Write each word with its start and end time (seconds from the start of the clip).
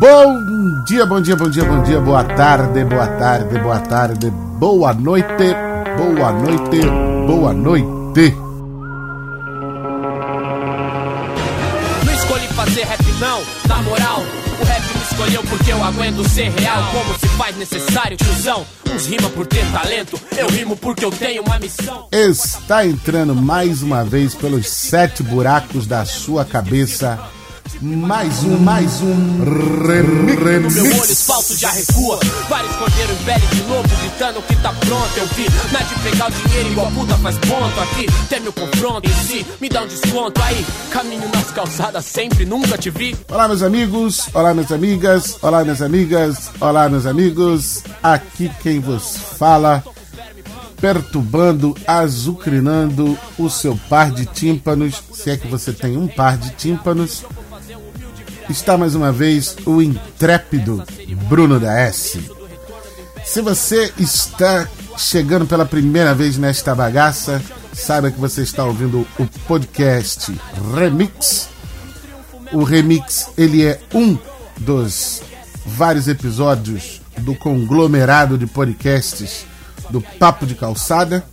Bom 0.00 0.82
dia, 0.86 1.04
bom 1.04 1.20
dia, 1.20 1.36
bom 1.36 1.50
dia, 1.50 1.62
bom 1.62 1.82
dia, 1.82 2.00
boa 2.00 2.24
tarde, 2.24 2.82
boa 2.84 3.06
tarde, 3.06 3.58
boa 3.58 3.80
tarde, 3.80 4.30
boa 4.30 4.94
noite, 4.94 5.54
boa 5.98 6.32
noite, 6.32 6.80
boa 7.26 7.52
noite. 7.52 8.34
Não 12.02 12.14
escolhi 12.14 12.48
fazer 12.48 12.84
rap 12.84 13.02
não, 13.20 13.42
na 13.68 13.82
moral. 13.82 14.22
O 14.58 14.64
rap 14.64 14.80
me 14.80 15.02
escolheu 15.02 15.42
porque 15.50 15.70
eu 15.70 15.84
aguento 15.84 16.26
ser 16.30 16.48
real. 16.48 16.82
Como 16.92 17.18
se 17.18 17.28
faz 17.36 17.56
necessário, 17.58 18.16
tiozão. 18.16 18.64
Uns 18.90 19.04
rima 19.04 19.28
por 19.28 19.46
ter 19.46 19.70
talento, 19.70 20.18
eu 20.34 20.48
rimo 20.48 20.78
porque 20.78 21.04
eu 21.04 21.10
tenho 21.10 21.42
uma 21.42 21.58
missão. 21.58 22.08
Está 22.10 22.86
entrando 22.86 23.34
mais 23.34 23.82
uma 23.82 24.02
vez 24.02 24.34
pelos 24.34 24.66
sete 24.66 25.22
buracos 25.22 25.86
da 25.86 26.06
sua 26.06 26.42
cabeça. 26.42 27.18
Mais 27.82 28.44
um, 28.44 28.58
mais 28.58 29.00
um 29.00 29.44
remix. 29.86 30.74
Meu 30.74 30.84
olho 30.84 31.16
falso 31.16 31.56
já 31.56 31.70
recua. 31.70 32.20
Vários 32.48 32.76
cordeiros 32.76 33.18
velhos 33.18 33.50
de 33.50 33.62
novo 33.62 33.88
gritando 34.00 34.42
que 34.42 34.56
tá 34.56 34.72
pronto. 34.72 35.16
Eu 35.16 35.26
vi, 35.28 35.46
na 35.72 35.80
de 35.80 35.94
pegar 36.00 36.28
o 36.28 36.30
dinheiro 36.30 36.72
igual 36.72 36.90
puta 36.92 37.16
faz 37.16 37.38
ponto. 37.38 37.80
Aqui 37.80 38.06
tem 38.28 38.40
meu 38.40 38.52
confronto 38.52 39.08
em 39.08 39.14
si, 39.14 39.46
me 39.60 39.68
dá 39.68 39.82
um 39.82 39.86
desconto. 39.86 40.42
Aí, 40.42 40.66
caminho 40.90 41.28
nas 41.32 41.50
calçadas 41.52 42.04
sempre, 42.04 42.44
nunca 42.44 42.76
te 42.76 42.90
vi. 42.90 43.16
Olá, 43.28 43.48
meus 43.48 43.62
amigos, 43.62 44.28
olá, 44.34 44.52
minhas 44.52 44.72
amigas, 44.72 45.38
olá, 45.40 45.62
minhas 45.62 45.80
amigas, 45.80 46.50
olá, 46.60 46.88
meus 46.88 47.06
amigos. 47.06 47.82
Aqui 48.02 48.50
quem 48.62 48.78
vos 48.78 49.16
fala, 49.38 49.82
perturbando, 50.80 51.74
azucrinando 51.86 53.18
o 53.38 53.48
seu 53.48 53.78
par 53.88 54.10
de 54.10 54.26
tímpanos, 54.26 55.02
se 55.12 55.30
é 55.30 55.36
que 55.36 55.46
você 55.46 55.72
tem 55.72 55.96
um 55.96 56.06
par 56.06 56.36
de 56.36 56.50
tímpanos. 56.50 57.24
Está 58.50 58.76
mais 58.76 58.96
uma 58.96 59.12
vez 59.12 59.56
o 59.64 59.80
intrépido 59.80 60.82
Bruno 61.28 61.60
da 61.60 61.72
S. 61.78 62.20
Se 63.24 63.40
você 63.40 63.92
está 63.96 64.68
chegando 64.98 65.46
pela 65.46 65.64
primeira 65.64 66.12
vez 66.16 66.36
nesta 66.36 66.74
bagaça, 66.74 67.40
saiba 67.72 68.10
que 68.10 68.18
você 68.18 68.42
está 68.42 68.64
ouvindo 68.64 69.06
o 69.20 69.26
podcast 69.46 70.36
Remix. 70.74 71.48
O 72.52 72.64
Remix 72.64 73.28
ele 73.38 73.64
é 73.64 73.80
um 73.94 74.18
dos 74.58 75.22
vários 75.64 76.08
episódios 76.08 77.00
do 77.18 77.36
conglomerado 77.36 78.36
de 78.36 78.48
podcasts 78.48 79.46
do 79.90 80.00
Papo 80.00 80.44
de 80.44 80.56
Calçada. 80.56 81.24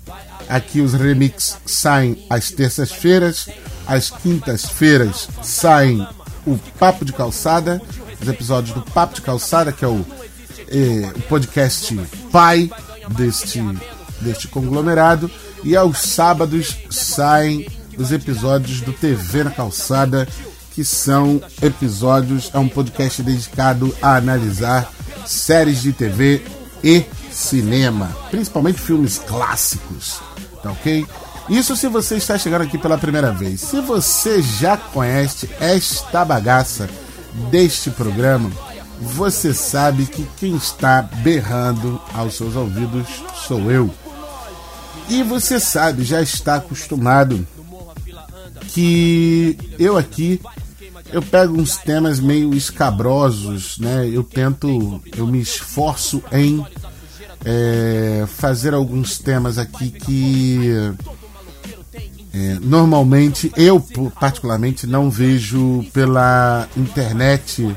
Aqui 0.48 0.82
os 0.82 0.94
remix 0.94 1.58
saem 1.66 2.26
às 2.30 2.52
terças-feiras, 2.52 3.50
às 3.88 4.12
quintas-feiras 4.12 5.28
saem 5.42 6.08
o 6.48 6.58
Papo 6.80 7.04
de 7.04 7.12
Calçada, 7.12 7.82
os 8.22 8.28
episódios 8.28 8.74
do 8.74 8.82
Papo 8.82 9.16
de 9.16 9.22
Calçada, 9.22 9.72
que 9.74 9.84
é 9.84 9.88
o, 9.88 10.06
eh, 10.70 11.12
o 11.14 11.22
podcast 11.24 11.94
pai 12.32 12.72
deste, 13.10 13.62
deste 14.22 14.48
conglomerado, 14.48 15.30
e 15.64 15.76
aos 15.76 16.00
sábados 16.00 16.78
saem 16.90 17.68
os 17.98 18.14
episódios 18.14 18.80
do 18.80 18.94
TV 18.94 19.44
na 19.44 19.52
Calçada, 19.52 20.28
que 20.74 20.86
são 20.86 21.42
episódios, 21.62 22.50
é 22.54 22.60
um 22.60 22.70
podcast 22.70 23.22
dedicado 23.22 23.94
a 24.02 24.16
analisar 24.16 24.92
séries 25.26 25.82
de 25.82 25.92
TV 25.92 26.46
e 26.82 27.04
cinema, 27.30 28.16
principalmente 28.32 28.80
filmes 28.80 29.18
clássicos, 29.18 30.22
tá 30.64 30.72
ok? 30.72 31.06
Isso 31.50 31.76
se 31.76 31.88
você 31.88 32.16
está 32.16 32.38
chegando 32.38 32.64
aqui 32.64 32.78
pela 32.78 32.98
primeira 32.98 33.32
vez. 33.32 33.62
Se 33.62 33.80
você 33.82 34.42
já 34.42 34.76
conhece 34.76 35.50
esta 35.60 36.26
bagaça 36.26 36.90
deste 37.50 37.90
programa, 37.90 38.52
você 39.00 39.54
sabe 39.54 40.06
que 40.06 40.28
quem 40.38 40.56
está 40.56 41.02
berrando 41.02 42.02
aos 42.14 42.36
seus 42.36 42.56
ouvidos 42.56 43.08
sou 43.48 43.72
eu. 43.72 43.90
E 45.10 45.24
você 45.24 45.60
sabe, 45.60 46.04
já 46.04 46.22
está 46.22 46.56
acostumado 46.56 47.48
que 48.70 49.58
eu 49.80 49.98
aqui 49.98 50.42
eu 51.12 51.22
pego 51.22 51.58
uns 51.58 51.78
temas 51.78 52.20
meio 52.20 52.54
escabrosos, 52.54 53.78
né? 53.78 54.10
Eu 54.12 54.24
tento, 54.24 55.02
eu 55.16 55.26
me 55.26 55.40
esforço 55.40 56.22
em 56.32 56.66
é, 57.46 58.26
fazer 58.28 58.74
alguns 58.74 59.18
temas 59.18 59.58
aqui 59.58 59.90
que 59.90 60.94
é, 62.38 62.60
normalmente 62.62 63.52
eu 63.58 63.84
particularmente 64.20 64.86
não 64.86 65.10
vejo 65.10 65.84
pela 65.92 66.68
internet 66.78 67.76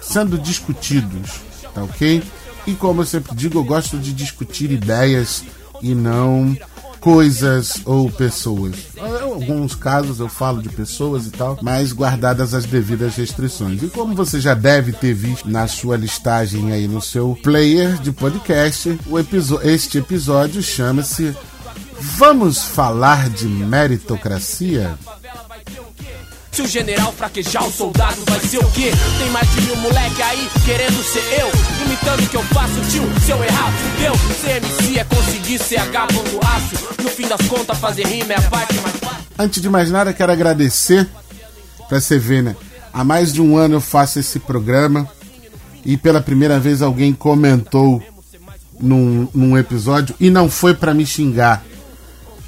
sendo 0.00 0.38
discutidos, 0.38 1.40
tá 1.74 1.82
ok? 1.82 2.22
E 2.64 2.74
como 2.74 3.02
eu 3.02 3.06
sempre 3.06 3.34
digo, 3.34 3.58
eu 3.58 3.64
gosto 3.64 3.98
de 3.98 4.12
discutir 4.12 4.70
ideias 4.70 5.42
e 5.82 5.96
não 5.96 6.56
coisas 7.00 7.82
ou 7.84 8.08
pessoas. 8.08 8.76
Em 8.96 9.22
alguns 9.22 9.74
casos 9.74 10.20
eu 10.20 10.28
falo 10.28 10.62
de 10.62 10.68
pessoas 10.68 11.26
e 11.26 11.30
tal, 11.30 11.58
mas 11.60 11.92
guardadas 11.92 12.54
as 12.54 12.64
devidas 12.64 13.16
restrições. 13.16 13.82
E 13.82 13.88
como 13.88 14.14
você 14.14 14.40
já 14.40 14.54
deve 14.54 14.92
ter 14.92 15.12
visto 15.12 15.50
na 15.50 15.66
sua 15.66 15.96
listagem 15.96 16.70
aí 16.70 16.86
no 16.86 17.02
seu 17.02 17.36
player 17.42 18.00
de 18.00 18.12
podcast, 18.12 18.96
o 19.08 19.18
este 19.64 19.98
episódio 19.98 20.62
chama-se 20.62 21.34
Vamos 22.04 22.64
falar 22.64 23.30
de 23.30 23.46
meritocracia? 23.46 24.98
Se 26.50 26.60
o 26.60 26.66
general 26.66 27.12
fraquejar, 27.12 27.64
o 27.64 27.70
soldado 27.70 28.24
vai 28.28 28.40
ser 28.40 28.58
o 28.58 28.70
quê? 28.72 28.90
Tem 29.18 29.30
mais 29.30 29.48
de 29.52 29.60
mil 29.60 29.76
moleque 29.76 30.20
aí 30.20 30.48
querendo 30.64 31.00
ser 31.04 31.22
eu, 31.40 31.48
imitando 31.86 32.24
o 32.24 32.28
que 32.28 32.36
eu 32.36 32.42
faço, 32.42 32.74
tio. 32.90 33.04
Se 33.24 33.30
eu 33.30 33.42
errar, 33.44 33.70
fudeu. 33.70 34.14
Ser 34.40 34.56
MC 34.56 34.98
é 34.98 35.04
conseguir 35.04 35.58
ser 35.60 35.78
H 35.78 36.06
do 36.06 36.40
aço. 36.44 37.02
No 37.04 37.08
fim 37.08 37.28
das 37.28 37.40
contas, 37.46 37.78
fazer 37.78 38.04
rima 38.04 38.32
é 38.32 38.36
a 38.36 38.50
parte 38.50 38.74
mais 38.80 38.96
fácil. 38.96 39.24
Antes 39.38 39.62
de 39.62 39.70
mais 39.70 39.90
nada, 39.92 40.12
quero 40.12 40.32
agradecer 40.32 41.08
pra 41.88 42.00
você 42.00 42.18
ver, 42.18 42.42
né? 42.42 42.56
Há 42.92 43.04
mais 43.04 43.32
de 43.32 43.40
um 43.40 43.56
ano 43.56 43.76
eu 43.76 43.80
faço 43.80 44.18
esse 44.18 44.40
programa 44.40 45.08
e 45.84 45.96
pela 45.96 46.20
primeira 46.20 46.58
vez 46.58 46.82
alguém 46.82 47.12
comentou 47.12 48.02
num, 48.80 49.28
num 49.32 49.56
episódio 49.56 50.16
e 50.18 50.30
não 50.30 50.50
foi 50.50 50.74
para 50.74 50.92
me 50.92 51.06
xingar 51.06 51.64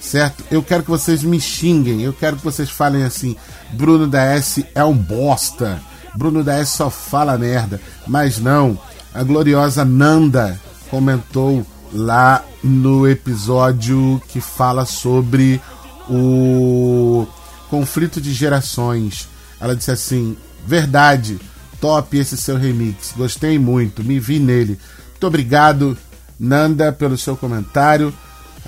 certo? 0.04 0.44
Eu 0.50 0.62
quero 0.62 0.82
que 0.82 0.90
vocês 0.90 1.22
me 1.22 1.40
xinguem, 1.40 2.02
eu 2.02 2.12
quero 2.12 2.36
que 2.36 2.44
vocês 2.44 2.70
falem 2.70 3.02
assim: 3.02 3.34
Bruno 3.72 4.06
da 4.06 4.22
S 4.22 4.64
é 4.74 4.84
um 4.84 4.96
bosta, 4.96 5.80
Bruno 6.14 6.44
da 6.44 6.58
S 6.58 6.76
só 6.76 6.90
fala 6.90 7.38
merda. 7.38 7.80
Mas 8.06 8.38
não, 8.38 8.78
a 9.12 9.22
gloriosa 9.22 9.84
Nanda 9.84 10.60
comentou 10.90 11.66
lá 11.92 12.44
no 12.62 13.08
episódio 13.08 14.20
que 14.28 14.40
fala 14.40 14.84
sobre 14.84 15.60
o 16.08 17.26
conflito 17.70 18.20
de 18.20 18.32
gerações. 18.32 19.28
Ela 19.60 19.74
disse 19.74 19.90
assim: 19.90 20.36
verdade, 20.66 21.40
top 21.80 22.18
esse 22.18 22.36
seu 22.36 22.56
remix, 22.56 23.12
gostei 23.16 23.58
muito, 23.58 24.04
me 24.04 24.20
vi 24.20 24.38
nele. 24.38 24.78
Muito 25.12 25.26
obrigado, 25.26 25.96
Nanda, 26.38 26.92
pelo 26.92 27.16
seu 27.16 27.36
comentário. 27.36 28.12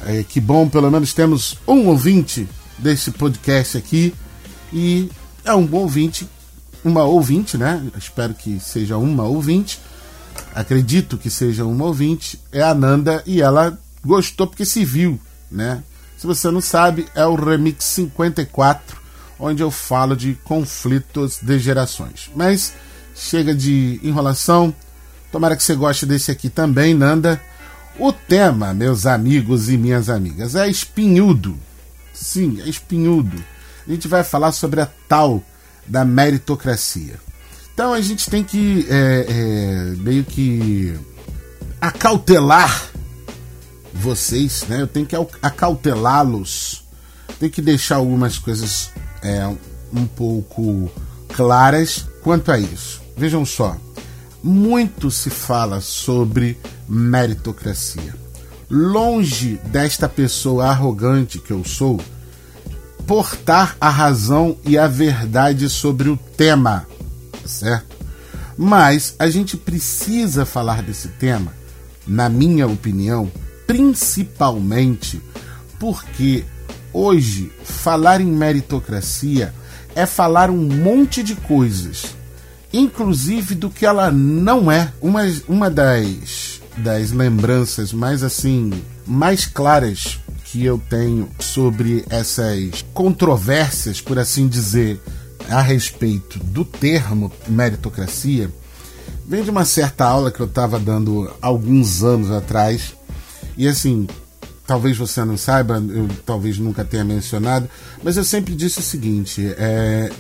É, 0.05 0.23
que 0.23 0.41
bom, 0.41 0.69
pelo 0.69 0.91
menos 0.91 1.12
temos 1.12 1.57
um 1.67 1.87
ouvinte 1.87 2.49
desse 2.79 3.11
podcast 3.11 3.79
aqui. 3.79 4.15
E 4.73 5.11
é 5.45 5.55
um 5.55 5.65
bom 5.65 5.79
ouvinte, 5.79 6.29
uma 6.84 7.05
ouvinte, 7.05 7.57
né? 7.57 7.83
Espero 7.97 8.34
que 8.34 8.61
seja 8.61 8.97
uma 8.97 9.25
ouvinte. 9.25 9.81
Acredito 10.55 11.17
que 11.17 11.31
seja 11.31 11.65
uma 11.65 11.87
ouvinte. 11.87 12.41
É 12.53 12.62
a 12.62 12.75
Nanda 12.75 13.23
e 13.27 13.41
ela 13.41 13.79
gostou 14.05 14.47
porque 14.47 14.65
se 14.65 14.84
viu, 14.84 15.19
né? 15.51 15.83
Se 16.16 16.27
você 16.27 16.51
não 16.51 16.60
sabe, 16.60 17.07
é 17.15 17.27
o 17.27 17.34
Remix 17.34 17.84
54, 17.84 18.97
onde 19.39 19.63
eu 19.63 19.71
falo 19.71 20.16
de 20.16 20.34
conflitos 20.45 21.39
de 21.42 21.59
gerações. 21.59 22.31
Mas 22.34 22.72
chega 23.15 23.54
de 23.54 24.01
enrolação. 24.03 24.75
Tomara 25.31 25.57
que 25.57 25.63
você 25.63 25.75
goste 25.75 26.07
desse 26.07 26.31
aqui 26.31 26.49
também, 26.49 26.95
Nanda. 26.95 27.41
O 27.98 28.13
tema, 28.13 28.75
meus 28.75 29.07
amigos 29.07 29.71
e 29.71 29.78
minhas 29.78 30.10
amigas, 30.10 30.54
é 30.54 30.69
espinhudo. 30.69 31.57
Sim, 32.13 32.60
é 32.60 32.69
espinhudo. 32.69 33.43
A 33.87 33.91
gente 33.91 34.07
vai 34.07 34.22
falar 34.22 34.53
sobre 34.53 34.81
a 34.81 34.89
tal 35.09 35.43
da 35.87 36.04
meritocracia. 36.04 37.19
Então 37.72 37.93
a 37.93 38.01
gente 38.01 38.28
tem 38.28 38.43
que 38.45 38.87
é, 38.89 39.27
é, 39.28 39.97
meio 39.97 40.25
que 40.25 40.98
acautelar 41.81 42.91
vocês, 43.95 44.65
né? 44.69 44.83
Eu 44.83 44.87
tenho 44.87 45.07
que 45.07 45.16
acautelá-los. 45.41 46.84
Tem 47.39 47.49
que 47.49 47.63
deixar 47.63 47.97
algumas 47.97 48.39
coisas 48.39 48.91
é, 49.22 49.47
um 49.92 50.07
pouco 50.07 50.91
claras 51.34 52.07
quanto 52.22 52.51
a 52.51 52.59
isso. 52.59 53.03
Vejam 53.16 53.45
só, 53.45 53.77
muito 54.47 55.10
se 55.10 55.28
fala 55.28 55.81
sobre 55.81 56.57
meritocracia. 56.89 58.15
Longe 58.71 59.60
desta 59.66 60.09
pessoa 60.09 60.66
arrogante 60.66 61.41
que 61.41 61.53
eu 61.53 61.65
sou, 61.65 62.01
portar 63.07 63.77
a 63.81 63.91
razão 63.91 64.57
e 64.65 64.78
a 64.78 64.87
verdade 64.87 65.69
sobre 65.69 66.09
o 66.09 66.16
tema, 66.16 66.87
certo? 67.45 67.97
Mas 68.57 69.16
a 69.19 69.28
gente 69.28 69.57
precisa 69.57 70.47
falar 70.47 70.81
desse 70.81 71.09
tema, 71.09 71.53
na 72.07 72.28
minha 72.28 72.69
opinião, 72.69 73.31
principalmente 73.66 75.21
porque 75.78 76.45
hoje 76.92 77.53
falar 77.65 78.21
em 78.21 78.31
meritocracia 78.31 79.53
é 79.95 80.07
falar 80.07 80.51
um 80.51 80.69
monte 80.69 81.22
de 81.22 81.34
coisas, 81.34 82.16
inclusive 82.77 83.55
do 83.55 83.71
que 83.71 83.87
ela 83.87 84.11
não 84.11 84.71
é. 84.71 84.93
Uma, 85.01 85.23
uma 85.49 85.71
das, 85.71 86.61
das 86.77 87.13
lembranças 87.13 87.93
mais 87.93 88.23
assim, 88.23 88.73
mais 89.07 89.47
claras 89.47 90.19
que 90.45 90.65
eu 90.65 90.81
tenho 90.89 91.28
sobre 91.39 92.05
essas 92.09 92.84
controvérsias, 92.95 94.01
por 94.01 94.19
assim 94.19 94.47
dizer, 94.47 95.01
a 95.49 95.61
respeito 95.61 96.39
do 96.39 96.65
termo 96.65 97.33
meritocracia, 97.49 98.51
vem 99.27 99.43
de 99.43 99.51
uma 99.51 99.65
certa 99.65 100.05
aula 100.05 100.31
que 100.31 100.41
eu 100.41 100.47
estava 100.47 100.78
dando 100.78 101.31
alguns 101.41 102.03
anos 102.03 102.31
atrás. 102.31 102.95
E 103.57 103.67
assim, 103.67 104.07
talvez 104.67 104.97
você 104.97 105.25
não 105.25 105.37
saiba, 105.37 105.83
eu 105.89 106.09
talvez 106.25 106.59
nunca 106.59 106.84
tenha 106.84 107.05
mencionado, 107.05 107.69
mas 108.03 108.17
eu 108.17 108.25
sempre 108.25 108.55
disse 108.55 108.78
o 108.78 108.83
seguinte: 108.83 109.55
é, 109.59 110.11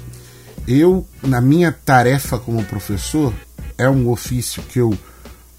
eu, 0.66 1.06
na 1.22 1.40
minha 1.40 1.70
tarefa 1.72 2.38
como 2.38 2.64
professor, 2.64 3.32
é 3.78 3.88
um 3.88 4.10
ofício 4.10 4.62
que 4.62 4.78
eu 4.78 4.96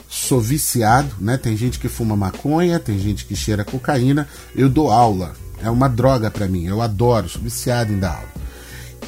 sou 0.10 0.40
viciado, 0.42 1.14
né? 1.20 1.38
Tem 1.38 1.56
gente 1.56 1.80
que 1.80 1.88
fuma 1.88 2.16
maconha, 2.16 2.80
tem 2.80 2.98
gente 2.98 3.26
que 3.26 3.36
cheira 3.36 3.64
cocaína. 3.64 4.28
Eu 4.56 4.70
dou 4.70 4.92
aula, 4.92 5.34
é 5.62 5.70
uma 5.70 5.88
droga 5.88 6.32
para 6.32 6.48
mim. 6.48 6.66
Eu 6.66 6.82
adoro, 6.82 7.30
sou 7.30 7.42
viciado 7.42 7.92
em 7.92 8.00
dar 8.00 8.16
aula. 8.16 8.38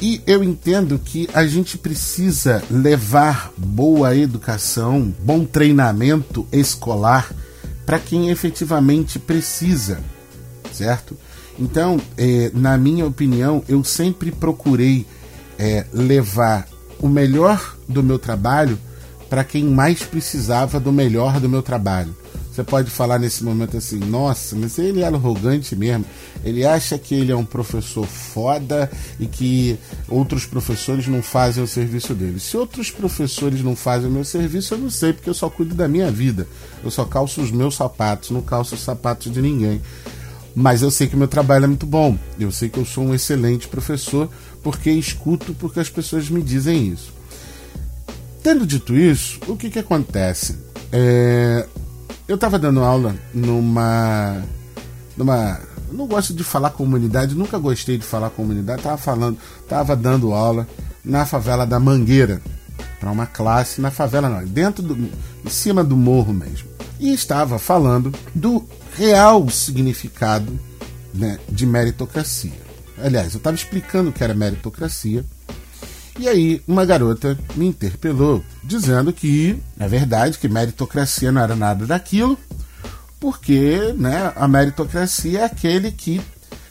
E 0.00 0.22
eu 0.26 0.42
entendo 0.42 0.98
que 0.98 1.28
a 1.34 1.46
gente 1.46 1.76
precisa 1.76 2.62
levar 2.70 3.52
boa 3.56 4.16
educação, 4.16 5.14
bom 5.22 5.44
treinamento 5.44 6.46
escolar 6.50 7.30
para 7.84 7.98
quem 7.98 8.30
efetivamente 8.30 9.18
precisa, 9.18 10.00
certo? 10.72 11.16
Então, 11.58 12.00
é, 12.16 12.50
na 12.54 12.78
minha 12.78 13.04
opinião, 13.04 13.62
eu 13.68 13.84
sempre 13.84 14.32
procurei 14.32 15.06
é, 15.60 15.84
levar 15.92 16.66
o 16.98 17.06
melhor 17.06 17.76
do 17.86 18.02
meu 18.02 18.18
trabalho 18.18 18.78
para 19.28 19.44
quem 19.44 19.62
mais 19.62 20.02
precisava 20.02 20.80
do 20.80 20.90
melhor 20.90 21.38
do 21.38 21.50
meu 21.50 21.62
trabalho. 21.62 22.16
Você 22.50 22.64
pode 22.64 22.90
falar 22.90 23.18
nesse 23.18 23.44
momento 23.44 23.76
assim, 23.76 23.98
nossa, 23.98 24.56
mas 24.56 24.78
ele 24.78 25.02
é 25.02 25.06
arrogante 25.06 25.76
mesmo. 25.76 26.04
Ele 26.42 26.64
acha 26.64 26.98
que 26.98 27.14
ele 27.14 27.30
é 27.30 27.36
um 27.36 27.44
professor 27.44 28.06
foda 28.06 28.90
e 29.20 29.26
que 29.26 29.78
outros 30.08 30.46
professores 30.46 31.06
não 31.06 31.22
fazem 31.22 31.62
o 31.62 31.68
serviço 31.68 32.14
dele. 32.14 32.40
Se 32.40 32.56
outros 32.56 32.90
professores 32.90 33.62
não 33.62 33.76
fazem 33.76 34.08
o 34.08 34.12
meu 34.12 34.24
serviço, 34.24 34.74
eu 34.74 34.78
não 34.78 34.90
sei, 34.90 35.12
porque 35.12 35.30
eu 35.30 35.34
só 35.34 35.48
cuido 35.48 35.74
da 35.74 35.86
minha 35.86 36.10
vida. 36.10 36.48
Eu 36.82 36.90
só 36.90 37.04
calço 37.04 37.40
os 37.40 37.50
meus 37.50 37.76
sapatos, 37.76 38.30
não 38.30 38.40
calço 38.40 38.74
os 38.74 38.80
sapatos 38.80 39.30
de 39.30 39.40
ninguém. 39.40 39.80
Mas 40.54 40.82
eu 40.82 40.90
sei 40.90 41.06
que 41.06 41.14
o 41.14 41.18
meu 41.18 41.28
trabalho 41.28 41.64
é 41.64 41.68
muito 41.68 41.86
bom. 41.86 42.18
Eu 42.38 42.50
sei 42.50 42.68
que 42.68 42.78
eu 42.78 42.84
sou 42.84 43.04
um 43.04 43.14
excelente 43.14 43.68
professor 43.68 44.28
porque 44.62 44.90
escuto 44.90 45.54
porque 45.54 45.80
as 45.80 45.88
pessoas 45.88 46.28
me 46.28 46.42
dizem 46.42 46.88
isso. 46.88 47.12
Tendo 48.42 48.66
dito 48.66 48.96
isso, 48.96 49.38
o 49.46 49.56
que, 49.56 49.70
que 49.70 49.78
acontece? 49.78 50.58
É, 50.90 51.66
eu 52.26 52.34
estava 52.34 52.58
dando 52.58 52.80
aula 52.80 53.14
numa. 53.34 54.42
numa. 55.16 55.60
Não 55.92 56.06
gosto 56.06 56.32
de 56.32 56.44
falar 56.44 56.70
comunidade, 56.70 57.34
nunca 57.34 57.58
gostei 57.58 57.98
de 57.98 58.04
falar 58.04 58.30
comunidade. 58.30 58.82
Tava 58.82 58.96
falando, 58.96 59.38
tava 59.68 59.96
dando 59.96 60.32
aula 60.32 60.66
na 61.04 61.26
favela 61.26 61.66
da 61.66 61.80
Mangueira 61.80 62.40
para 63.00 63.10
uma 63.10 63.26
classe 63.26 63.80
na 63.80 63.90
favela 63.90 64.28
não, 64.28 64.44
dentro 64.44 64.82
do, 64.82 64.94
em 64.94 65.48
cima 65.48 65.82
do 65.82 65.96
morro 65.96 66.32
mesmo. 66.32 66.68
E 66.98 67.12
estava 67.12 67.58
falando 67.58 68.12
do 68.34 68.64
real 69.00 69.48
significado 69.48 70.60
né, 71.14 71.38
de 71.48 71.64
meritocracia. 71.64 72.52
Aliás, 73.02 73.32
eu 73.32 73.38
estava 73.38 73.56
explicando 73.56 74.10
o 74.10 74.12
que 74.12 74.22
era 74.22 74.34
meritocracia 74.34 75.24
e 76.18 76.28
aí 76.28 76.62
uma 76.68 76.84
garota 76.84 77.38
me 77.56 77.66
interpelou 77.66 78.44
dizendo 78.62 79.10
que 79.10 79.58
é 79.78 79.88
verdade 79.88 80.36
que 80.36 80.50
meritocracia 80.50 81.32
não 81.32 81.40
era 81.40 81.56
nada 81.56 81.86
daquilo, 81.86 82.38
porque 83.18 83.94
né, 83.96 84.34
a 84.36 84.46
meritocracia 84.46 85.40
é 85.40 85.44
aquele 85.44 85.90
que 85.90 86.20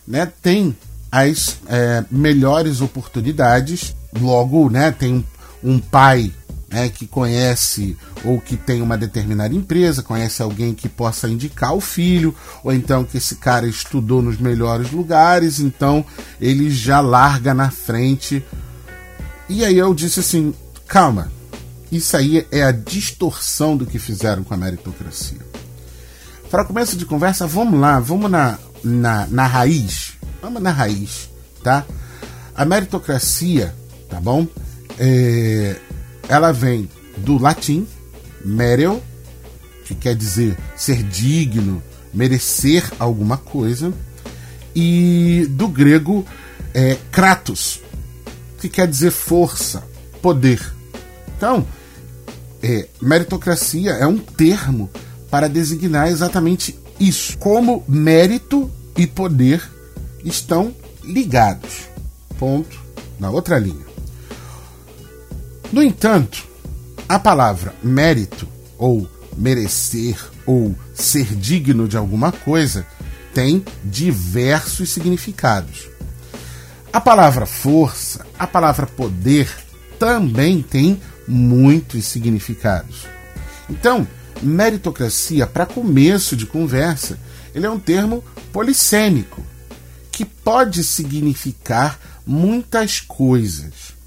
né, 0.08 0.32
tem 0.40 0.78
as 1.12 1.58
é, 1.68 2.06
melhores 2.12 2.80
oportunidades, 2.80 3.96
logo 4.22 4.70
né, 4.70 4.92
tem 4.92 5.26
um 5.64 5.80
pai 5.80 6.32
né, 6.72 6.90
que 6.90 7.08
conhece 7.08 7.98
ou 8.24 8.40
que 8.40 8.56
tem 8.56 8.82
uma 8.82 8.98
determinada 8.98 9.54
empresa, 9.54 10.04
conhece 10.04 10.42
alguém 10.42 10.74
que 10.74 10.88
possa 10.88 11.28
indicar 11.28 11.74
o 11.74 11.82
filho, 11.82 12.36
ou 12.64 12.72
então 12.72 13.04
que 13.04 13.18
esse 13.18 13.36
cara 13.36 13.68
estudou 13.68 14.22
nos 14.22 14.38
melhores 14.38 14.92
lugares, 14.92 15.60
então 15.60 16.06
ele 16.40 16.70
já 16.70 17.02
larga 17.02 17.54
na 17.54 17.72
frente 17.72 18.44
e 19.50 19.66
aí 19.66 19.78
eu 19.78 19.94
disse 19.96 20.20
assim: 20.20 20.54
calma, 20.88 21.32
isso 21.92 22.16
aí 22.16 22.46
é 22.52 22.64
a 22.64 22.72
distorção 22.72 23.76
do 23.76 23.86
que 23.86 23.98
fizeram 23.98 24.44
com 24.44 24.54
a 24.54 24.58
meritocracia. 24.58 25.40
Para 26.52 26.64
começo 26.64 26.96
de 26.96 27.06
conversa, 27.06 27.48
vamos 27.48 27.80
lá, 27.80 28.00
vamos 28.00 28.30
na, 28.30 28.60
na, 28.84 29.28
na 29.28 29.48
raiz. 29.48 30.14
Vamos 30.42 30.62
na 30.62 30.72
raiz, 30.72 31.30
tá? 31.64 31.86
A 32.56 32.64
meritocracia, 32.64 33.76
tá 34.08 34.20
bom? 34.22 34.48
É, 34.98 35.80
ela 36.30 36.52
vem 36.52 36.88
do 37.18 37.38
latim, 37.38 37.86
merel, 38.46 39.04
que 39.84 39.96
quer 39.96 40.16
dizer 40.16 40.56
ser 40.78 41.04
digno, 41.04 41.82
merecer 42.14 42.90
alguma 43.00 43.36
coisa, 43.36 43.92
e 44.76 45.48
do 45.50 45.68
grego 45.68 46.24
é, 46.74 46.96
kratos, 47.12 47.82
que 48.60 48.70
quer 48.70 48.88
dizer 48.88 49.12
força, 49.12 49.84
poder. 50.22 50.62
Então, 51.36 51.66
é, 52.62 52.88
meritocracia 53.02 53.92
é 53.92 54.06
um 54.06 54.18
termo 54.18 54.90
para 55.32 55.50
designar 55.50 56.10
exatamente 56.10 56.78
isso. 57.00 57.38
Como 57.38 57.84
mérito 57.88 58.70
e 58.96 59.08
poder 59.08 59.68
estão 60.24 60.76
ligados. 61.04 61.88
Ponto. 62.38 62.80
Na 63.20 63.30
outra 63.30 63.58
linha. 63.60 63.89
No 65.72 65.84
entanto, 65.84 66.48
a 67.08 67.20
palavra 67.20 67.76
mérito, 67.84 68.48
ou 68.78 69.08
merecer, 69.38 70.18
ou 70.46 70.76
ser 70.94 71.36
digno 71.36 71.88
de 71.88 71.96
alguma 71.96 72.32
coisa, 72.32 72.86
tem 73.34 73.64
diversos 73.84 74.90
significados. 74.90 75.88
A 76.92 77.00
palavra 77.00 77.46
força, 77.46 78.26
a 78.38 78.48
palavra 78.48 78.88
poder 78.88 79.48
também 80.00 80.62
tem 80.64 81.00
muitos 81.28 82.06
significados. 82.06 83.06
Então, 83.70 84.08
meritocracia, 84.42 85.46
para 85.46 85.68
começo 85.68 86.36
de 86.36 86.48
conversa, 86.48 87.20
ele 87.54 87.68
é 87.68 87.70
um 87.70 87.80
termo 87.80 88.24
polissêmico, 88.52 89.46
que 90.12 90.26
pode 90.26 90.84
significar 90.84 92.00
muitas 92.26 93.00
coisas. 93.00 93.99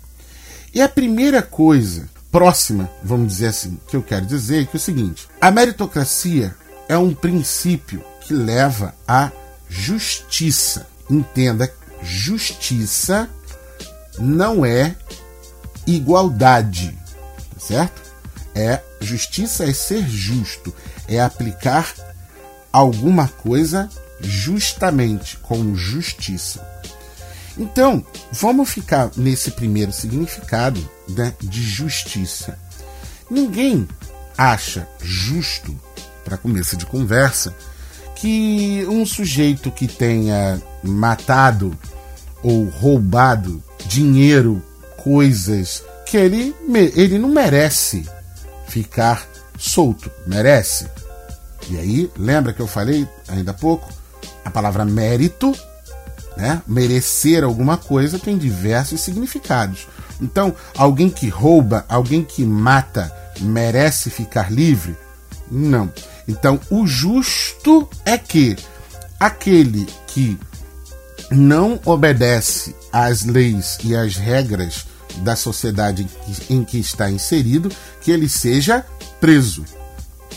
E 0.75 0.81
a 0.81 0.89
primeira 0.89 1.43
coisa 1.43 2.09
próxima, 2.31 2.91
vamos 3.03 3.29
dizer 3.29 3.49
assim, 3.49 3.79
que 3.87 3.95
eu 3.95 4.03
quero 4.03 4.25
dizer 4.25 4.63
é 4.63 4.65
que 4.65 4.77
é 4.77 4.79
o 4.79 4.81
seguinte: 4.81 5.29
a 5.41 5.51
meritocracia 5.51 6.55
é 6.89 6.97
um 6.97 7.15
princípio 7.15 8.03
que 8.23 8.33
leva 8.33 8.95
à 9.07 9.31
justiça. 9.69 10.87
Entenda 11.11 11.71
justiça 12.03 13.29
não 14.19 14.65
é 14.65 14.97
igualdade, 15.87 16.99
tá 17.55 17.61
certo? 17.61 18.03
É 18.55 18.81
justiça 19.01 19.65
é 19.65 19.73
ser 19.73 20.07
justo, 20.07 20.75
é 21.09 21.21
aplicar 21.21 21.93
alguma 22.73 23.29
coisa 23.29 23.89
justamente, 24.21 25.37
com 25.39 25.75
justiça. 25.75 26.72
Então, 27.59 28.05
vamos 28.33 28.71
ficar 28.71 29.11
nesse 29.17 29.51
primeiro 29.51 29.93
significado 29.93 30.81
né, 31.09 31.35
de 31.41 31.63
justiça. 31.63 32.59
Ninguém 33.31 33.87
acha 34.37 34.89
justo, 35.01 35.79
para 36.25 36.39
começo 36.39 36.77
de 36.77 36.87
conversa, 36.87 37.55
que 38.17 38.87
um 38.89 39.05
sujeito 39.05 39.71
que 39.71 39.87
tenha 39.87 40.61
matado 40.83 41.77
ou 42.43 42.65
roubado 42.69 43.63
dinheiro, 43.87 44.63
coisas 44.97 45.85
que 46.07 46.17
ele, 46.17 46.55
ele 46.95 47.19
não 47.19 47.29
merece 47.29 48.07
ficar 48.69 49.27
solto, 49.59 50.11
merece. 50.27 50.87
E 51.69 51.79
aí, 51.79 52.11
lembra 52.17 52.53
que 52.53 52.61
eu 52.61 52.67
falei 52.67 53.09
ainda 53.29 53.51
há 53.53 53.55
pouco? 53.55 53.93
A 54.45 54.51
palavra 54.51 54.85
mérito, 54.85 55.57
né? 56.37 56.63
merecer 56.67 57.45
alguma 57.45 57.77
coisa, 57.77 58.19
tem 58.19 58.39
diversos 58.39 59.01
significados. 59.01 59.87
Então, 60.21 60.55
alguém 60.77 61.11
que 61.11 61.29
rouba, 61.29 61.85
alguém 61.89 62.23
que 62.23 62.45
mata, 62.45 63.13
merece 63.41 64.11
ficar 64.11 64.53
livre? 64.53 64.97
Não. 65.51 65.93
Então, 66.27 66.61
o 66.71 66.87
justo 66.87 67.89
é 68.05 68.17
que 68.17 68.57
aquele 69.19 69.87
que 70.07 70.39
não 71.31 71.81
obedece 71.85 72.75
às 72.93 73.25
leis 73.25 73.79
e 73.83 73.97
às 73.97 74.17
regras 74.17 74.87
da 75.19 75.37
sociedade 75.37 76.09
em 76.49 76.65
que 76.65 76.79
está 76.79 77.11
inserido, 77.11 77.71
que 78.01 78.11
ele 78.11 78.29
seja 78.29 78.85
preso. 79.21 79.65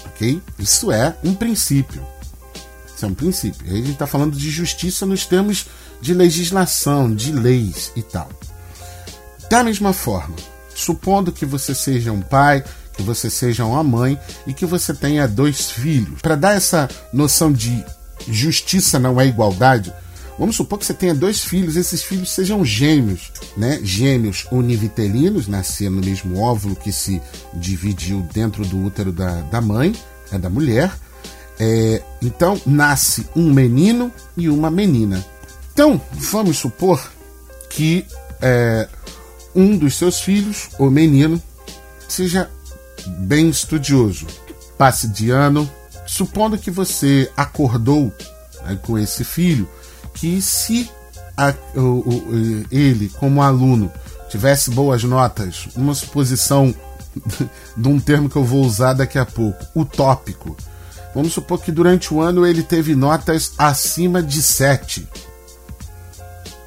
Ok? 0.07 0.41
Isso 0.59 0.91
é 0.91 1.15
um 1.23 1.33
princípio. 1.33 2.05
Isso 2.95 3.05
é 3.05 3.07
um 3.07 3.13
princípio. 3.13 3.67
Aí 3.67 3.73
a 3.73 3.77
gente 3.77 3.91
está 3.91 4.07
falando 4.07 4.37
de 4.37 4.49
justiça 4.49 5.05
nos 5.05 5.25
termos 5.25 5.67
de 6.01 6.13
legislação, 6.13 7.13
de 7.13 7.31
leis 7.31 7.91
e 7.95 8.01
tal. 8.01 8.29
Da 9.49 9.63
mesma 9.63 9.93
forma, 9.93 10.35
supondo 10.73 11.31
que 11.31 11.45
você 11.45 11.73
seja 11.73 12.11
um 12.11 12.21
pai, 12.21 12.63
que 12.93 13.03
você 13.03 13.29
seja 13.29 13.65
uma 13.65 13.83
mãe 13.83 14.19
e 14.47 14.53
que 14.53 14.65
você 14.65 14.93
tenha 14.93 15.27
dois 15.27 15.71
filhos, 15.71 16.21
para 16.21 16.35
dar 16.35 16.55
essa 16.55 16.89
noção 17.13 17.51
de 17.51 17.83
justiça 18.27 18.97
não 18.97 19.19
é 19.19 19.27
igualdade, 19.27 19.93
Vamos 20.37 20.57
supor 20.57 20.77
que 20.77 20.85
você 20.85 20.93
tenha 20.93 21.15
dois 21.15 21.43
filhos, 21.43 21.77
esses 21.77 22.03
filhos 22.03 22.29
sejam 22.29 22.63
gêmeos, 22.65 23.31
né? 23.55 23.79
Gêmeos 23.81 24.45
univitelinos, 24.51 25.47
nasceram 25.47 25.93
no 25.93 26.01
mesmo 26.01 26.39
óvulo 26.39 26.75
que 26.75 26.91
se 26.91 27.21
dividiu 27.53 28.21
dentro 28.33 28.65
do 28.65 28.83
útero 28.83 29.13
da, 29.13 29.41
da 29.41 29.61
mãe, 29.61 29.95
é 30.31 30.37
da 30.37 30.49
mulher. 30.49 30.91
É, 31.57 32.01
então, 32.21 32.59
nasce 32.65 33.25
um 33.33 33.53
menino 33.53 34.11
e 34.35 34.49
uma 34.49 34.69
menina. 34.69 35.23
Então, 35.75 36.00
vamos 36.13 36.58
supor 36.58 37.05
que 37.70 38.05
é, 38.41 38.88
um 39.53 39.77
dos 39.77 39.96
seus 39.98 40.22
filhos, 40.22 40.70
o 40.79 40.89
menino, 40.89 41.41
seja 42.08 42.50
bem 43.05 43.50
estudioso, 43.50 44.25
passe 44.77 45.05
de 45.05 45.32
ano. 45.32 45.70
Supondo 46.08 46.58
que 46.58 46.72
você 46.72 47.29
acordou 47.36 48.10
né, 48.63 48.79
com 48.84 48.98
esse 48.98 49.25
filho 49.25 49.67
que 50.13 50.41
se 50.41 50.89
a, 51.36 51.53
o, 51.75 51.79
o, 51.82 52.65
ele, 52.72 53.10
como 53.10 53.41
aluno, 53.41 53.91
tivesse 54.29 54.72
boas 54.72 55.03
notas, 55.03 55.67
uma 55.75 55.94
suposição 55.94 56.74
de 57.75 57.88
um 57.89 58.00
termo 58.00 58.29
que 58.29 58.38
eu 58.38 58.46
vou 58.46 58.63
usar 58.63 58.94
daqui 58.94 59.20
a 59.20 59.25
pouco, 59.25 59.65
utópico. 59.75 60.55
Vamos 61.13 61.34
supor 61.34 61.62
que 61.62 61.70
durante 61.70 62.13
o 62.13 62.22
ano 62.22 62.46
ele 62.46 62.63
teve 62.63 62.96
notas 62.96 63.51
acima 63.58 64.24
de 64.24 64.41
7. 64.41 65.05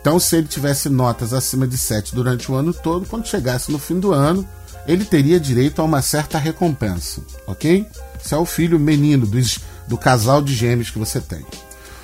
Então, 0.01 0.19
se 0.19 0.37
ele 0.37 0.47
tivesse 0.47 0.89
notas 0.89 1.33
acima 1.33 1.67
de 1.67 1.77
7 1.77 2.15
durante 2.15 2.51
o 2.51 2.55
ano 2.55 2.73
todo, 2.73 3.07
quando 3.07 3.27
chegasse 3.27 3.71
no 3.71 3.79
fim 3.79 3.99
do 3.99 4.13
ano, 4.13 4.47
ele 4.87 5.05
teria 5.05 5.39
direito 5.39 5.81
a 5.81 5.85
uma 5.85 6.01
certa 6.01 6.39
recompensa, 6.39 7.21
ok? 7.47 7.87
Esse 8.25 8.35
é 8.35 8.37
o 8.37 8.47
filho 8.47 8.79
menino 8.79 9.27
dos, 9.27 9.59
do 9.87 9.99
casal 9.99 10.41
de 10.41 10.55
gêmeos 10.55 10.91
que 10.91 10.99
você 10.99 11.21
tem. 11.21 11.45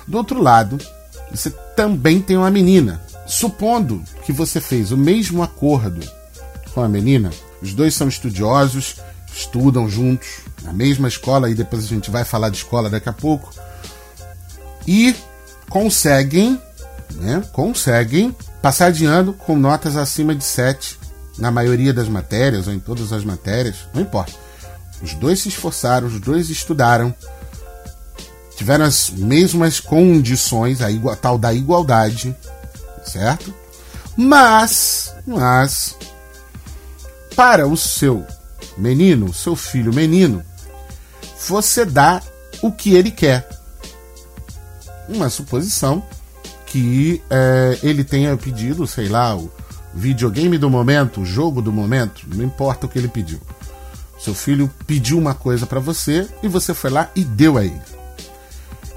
Do 0.07 0.17
outro 0.17 0.41
lado, 0.41 0.77
você 1.31 1.49
também 1.75 2.21
tem 2.21 2.37
uma 2.37 2.51
menina. 2.51 3.01
Supondo 3.25 4.03
que 4.23 4.31
você 4.31 4.61
fez 4.61 4.91
o 4.91 4.97
mesmo 4.97 5.41
acordo 5.41 6.07
com 6.73 6.81
a 6.81 6.87
menina, 6.87 7.31
os 7.61 7.73
dois 7.73 7.95
são 7.95 8.07
estudiosos, 8.07 8.97
estudam 9.33 9.89
juntos 9.89 10.27
na 10.61 10.71
mesma 10.71 11.07
escola, 11.07 11.49
e 11.49 11.55
depois 11.55 11.83
a 11.83 11.87
gente 11.87 12.11
vai 12.11 12.23
falar 12.23 12.49
de 12.49 12.57
escola 12.57 12.89
daqui 12.89 13.09
a 13.09 13.13
pouco, 13.13 13.51
e 14.87 15.15
conseguem, 15.69 16.61
né, 17.13 17.43
conseguem 17.51 18.35
passar 18.61 18.91
de 18.91 19.05
ano 19.05 19.33
com 19.33 19.55
notas 19.55 19.95
acima 19.95 20.35
de 20.35 20.43
7 20.43 20.99
na 21.37 21.51
maioria 21.51 21.93
das 21.93 22.07
matérias, 22.07 22.67
ou 22.67 22.73
em 22.73 22.79
todas 22.79 23.11
as 23.11 23.23
matérias, 23.23 23.75
não 23.93 24.01
importa. 24.01 24.33
Os 25.01 25.13
dois 25.13 25.41
se 25.41 25.49
esforçaram, 25.49 26.07
os 26.07 26.19
dois 26.19 26.49
estudaram, 26.49 27.13
tiveram 28.55 28.85
as 28.85 29.09
mesmas 29.09 29.79
condições, 29.79 30.81
a, 30.81 30.89
igual, 30.89 31.15
tal 31.15 31.37
da 31.37 31.53
igualdade, 31.53 32.35
certo? 33.03 33.53
Mas, 34.15 35.13
mas, 35.27 35.95
para 37.35 37.67
o 37.67 37.75
seu 37.75 38.25
menino, 38.77 39.33
seu 39.33 39.55
filho 39.55 39.93
menino, 39.93 40.43
você 41.47 41.85
dá 41.85 42.21
o 42.61 42.71
que 42.71 42.95
ele 42.95 43.11
quer. 43.11 43.47
Uma 45.07 45.29
suposição 45.29 46.03
que 46.75 47.21
é, 47.29 47.79
ele 47.83 48.03
tenha 48.03 48.35
pedido, 48.35 48.85
sei 48.85 49.07
lá, 49.07 49.33
o 49.33 49.49
videogame 49.93 50.57
do 50.57 50.69
momento, 50.69 51.21
o 51.21 51.25
jogo 51.25 51.61
do 51.61 51.71
momento, 51.71 52.23
não 52.27 52.43
importa 52.43 52.85
o 52.85 52.89
que 52.89 52.99
ele 52.99 53.07
pediu. 53.07 53.39
Seu 54.19 54.35
filho 54.35 54.69
pediu 54.85 55.17
uma 55.17 55.33
coisa 55.33 55.65
para 55.65 55.79
você 55.79 56.27
e 56.43 56.49
você 56.49 56.73
foi 56.73 56.89
lá 56.89 57.09
e 57.15 57.23
deu 57.23 57.57
a 57.57 57.63
ele. 57.63 57.81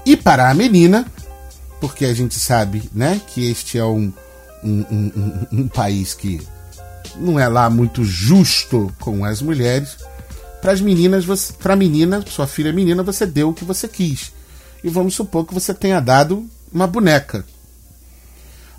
E 0.05 0.17
para 0.17 0.49
a 0.49 0.53
menina, 0.53 1.05
porque 1.79 2.03
a 2.03 2.13
gente 2.13 2.37
sabe 2.37 2.89
né, 2.93 3.21
que 3.27 3.49
este 3.49 3.77
é 3.77 3.85
um, 3.85 4.11
um, 4.61 4.85
um, 4.91 5.47
um 5.49 5.67
país 5.69 6.13
que 6.13 6.45
não 7.15 7.39
é 7.39 7.47
lá 7.47 7.69
muito 7.69 8.03
justo 8.03 8.93
com 8.99 9.23
as 9.23 9.41
mulheres. 9.41 9.95
Para 10.61 10.73
as 10.73 10.81
meninas, 10.81 11.23
para 11.53 11.77
menina, 11.77 12.25
sua 12.27 12.45
filha 12.45 12.73
menina, 12.73 13.03
você 13.03 13.25
deu 13.25 13.51
o 13.51 13.53
que 13.53 13.63
você 13.63 13.87
quis. 13.87 14.33
E 14.83 14.89
vamos 14.89 15.15
supor 15.15 15.45
que 15.45 15.53
você 15.53 15.73
tenha 15.73 16.01
dado 16.01 16.45
uma 16.73 16.85
boneca. 16.85 17.45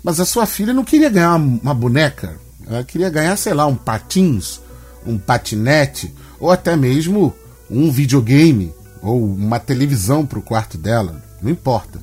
Mas 0.03 0.19
a 0.19 0.25
sua 0.25 0.45
filha 0.45 0.73
não 0.73 0.83
queria 0.83 1.09
ganhar 1.09 1.35
uma 1.35 1.73
boneca. 1.73 2.37
Ela 2.67 2.83
queria 2.83 3.09
ganhar, 3.09 3.35
sei 3.37 3.53
lá, 3.53 3.65
um 3.65 3.75
patins, 3.75 4.59
um 5.05 5.17
patinete, 5.17 6.13
ou 6.39 6.51
até 6.51 6.75
mesmo 6.75 7.33
um 7.69 7.91
videogame 7.91 8.73
ou 9.01 9.23
uma 9.23 9.59
televisão 9.59 10.25
para 10.25 10.39
o 10.39 10.43
quarto 10.43 10.77
dela, 10.77 11.23
não 11.41 11.49
importa. 11.49 11.99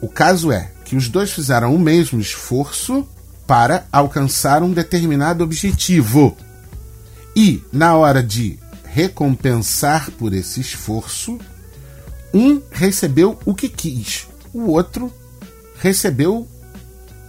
O 0.00 0.08
caso 0.08 0.50
é 0.52 0.70
que 0.84 0.96
os 0.96 1.08
dois 1.08 1.30
fizeram 1.30 1.74
o 1.74 1.78
mesmo 1.78 2.20
esforço 2.20 3.06
para 3.46 3.86
alcançar 3.90 4.62
um 4.62 4.72
determinado 4.72 5.42
objetivo. 5.42 6.36
E, 7.34 7.62
na 7.72 7.96
hora 7.96 8.22
de 8.22 8.58
recompensar 8.84 10.10
por 10.12 10.32
esse 10.32 10.60
esforço, 10.60 11.38
um 12.32 12.60
recebeu 12.70 13.38
o 13.44 13.54
que 13.54 13.68
quis, 13.68 14.26
o 14.52 14.70
outro 14.70 15.12
recebeu 15.80 16.46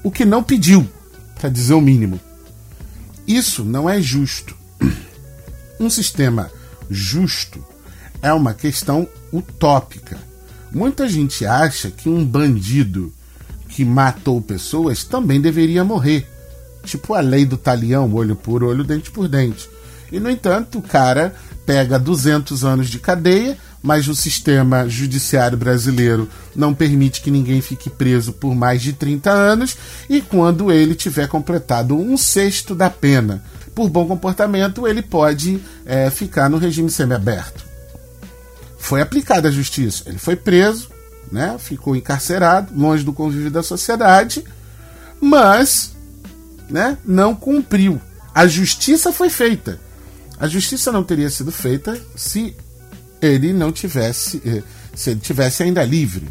o 0.04 0.12
que 0.12 0.26
não 0.26 0.44
pediu, 0.44 0.88
para 1.40 1.50
dizer 1.50 1.74
o 1.74 1.82
mínimo. 1.82 2.20
Isso 3.28 3.64
não 3.64 3.90
é 3.90 4.02
justo. 4.02 4.56
Um 5.80 5.90
sistema 5.90 6.52
justo 6.90 7.64
é 8.22 8.32
uma 8.34 8.54
questão 8.54 9.08
utópica. 9.32 10.18
Muita 10.72 11.08
gente 11.08 11.46
acha 11.46 11.90
que 11.90 12.08
um 12.08 12.24
bandido 12.26 13.14
que 13.70 13.84
matou 13.84 14.42
pessoas 14.42 15.04
também 15.04 15.42
deveria 15.42 15.84
morrer. 15.84 16.28
Tipo 16.84 17.14
a 17.14 17.20
lei 17.20 17.46
do 17.46 17.58
talião, 17.58 18.14
olho 18.14 18.36
por 18.36 18.64
olho, 18.64 18.84
dente 18.84 19.12
por 19.12 19.28
dente. 19.28 19.70
E, 20.12 20.20
no 20.20 20.30
entanto, 20.30 20.80
o 20.80 20.82
cara 20.82 21.34
pega 21.66 21.98
200 21.98 22.66
anos 22.66 22.90
de 22.90 23.00
cadeia, 23.00 23.58
mas 23.82 24.08
o 24.08 24.16
sistema 24.16 24.88
judiciário 24.88 25.58
brasileiro 25.58 26.30
não 26.56 26.74
permite 26.74 27.22
que 27.22 27.32
ninguém 27.32 27.62
fique 27.62 27.90
preso 27.90 28.34
por 28.34 28.54
mais 28.54 28.82
de 28.82 28.94
30 28.94 29.32
anos, 29.32 29.78
e 30.10 30.22
quando 30.22 30.72
ele 30.72 30.96
tiver 30.96 31.28
completado 31.28 31.98
um 31.98 32.16
sexto 32.18 32.76
da 32.76 32.90
pena 32.90 33.44
por 33.74 33.90
bom 33.90 34.08
comportamento, 34.08 34.88
ele 34.88 35.02
pode 35.02 35.60
é, 35.86 36.10
ficar 36.10 36.50
no 36.50 36.58
regime 36.58 36.90
semiaberto 36.90 37.72
foi 38.82 39.00
aplicada 39.00 39.48
a 39.48 39.52
justiça. 39.52 40.04
Ele 40.08 40.18
foi 40.18 40.36
preso, 40.36 40.90
né? 41.32 41.56
ficou 41.60 41.96
encarcerado, 41.96 42.74
longe 42.76 43.04
do 43.06 43.14
convívio 43.14 43.52
da 43.52 43.62
sociedade, 43.62 44.44
mas 45.22 45.96
né, 46.68 46.98
não 47.06 47.36
cumpriu. 47.36 48.02
A 48.34 48.48
justiça 48.48 49.14
foi 49.14 49.30
feita. 49.30 49.80
A 50.40 50.48
justiça 50.48 50.92
não 50.92 51.04
teria 51.04 51.30
sido 51.30 51.52
feita 51.52 51.98
se 52.16 52.56
ele 53.22 53.54
não 53.54 53.72
tivesse, 53.72 54.42
eh, 54.46 54.64
se 54.96 55.12
ele 55.12 55.20
tivesse 55.20 55.64
ainda 55.64 55.84
livre. 55.84 56.28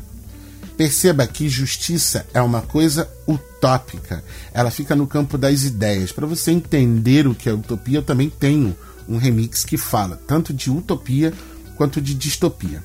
Perceba 0.77 1.27
que 1.27 1.49
justiça 1.49 2.27
é 2.33 2.41
uma 2.41 2.63
coisa 2.63 3.09
utópica. 3.29 4.25
Ela 4.53 4.71
fica 4.71 4.97
no 4.97 5.07
campo 5.07 5.37
das 5.37 5.63
ideias. 5.63 6.11
Para 6.11 6.27
você 6.27 6.51
entender 6.51 7.27
o 7.27 7.35
que 7.35 7.49
é 7.49 7.53
utopia, 7.53 7.99
eu 7.99 8.03
também 8.03 8.31
tenho 8.31 8.77
um 9.09 9.19
remix 9.19 9.65
que 9.65 9.77
fala 9.77 10.21
tanto 10.27 10.55
de 10.55 10.71
utopia 10.71 11.33
quanto 11.77 12.01
de 12.01 12.15
distopia. 12.15 12.83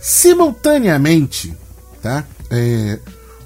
Simultaneamente, 0.00 1.54
tá? 2.00 2.24
É, 2.50 2.98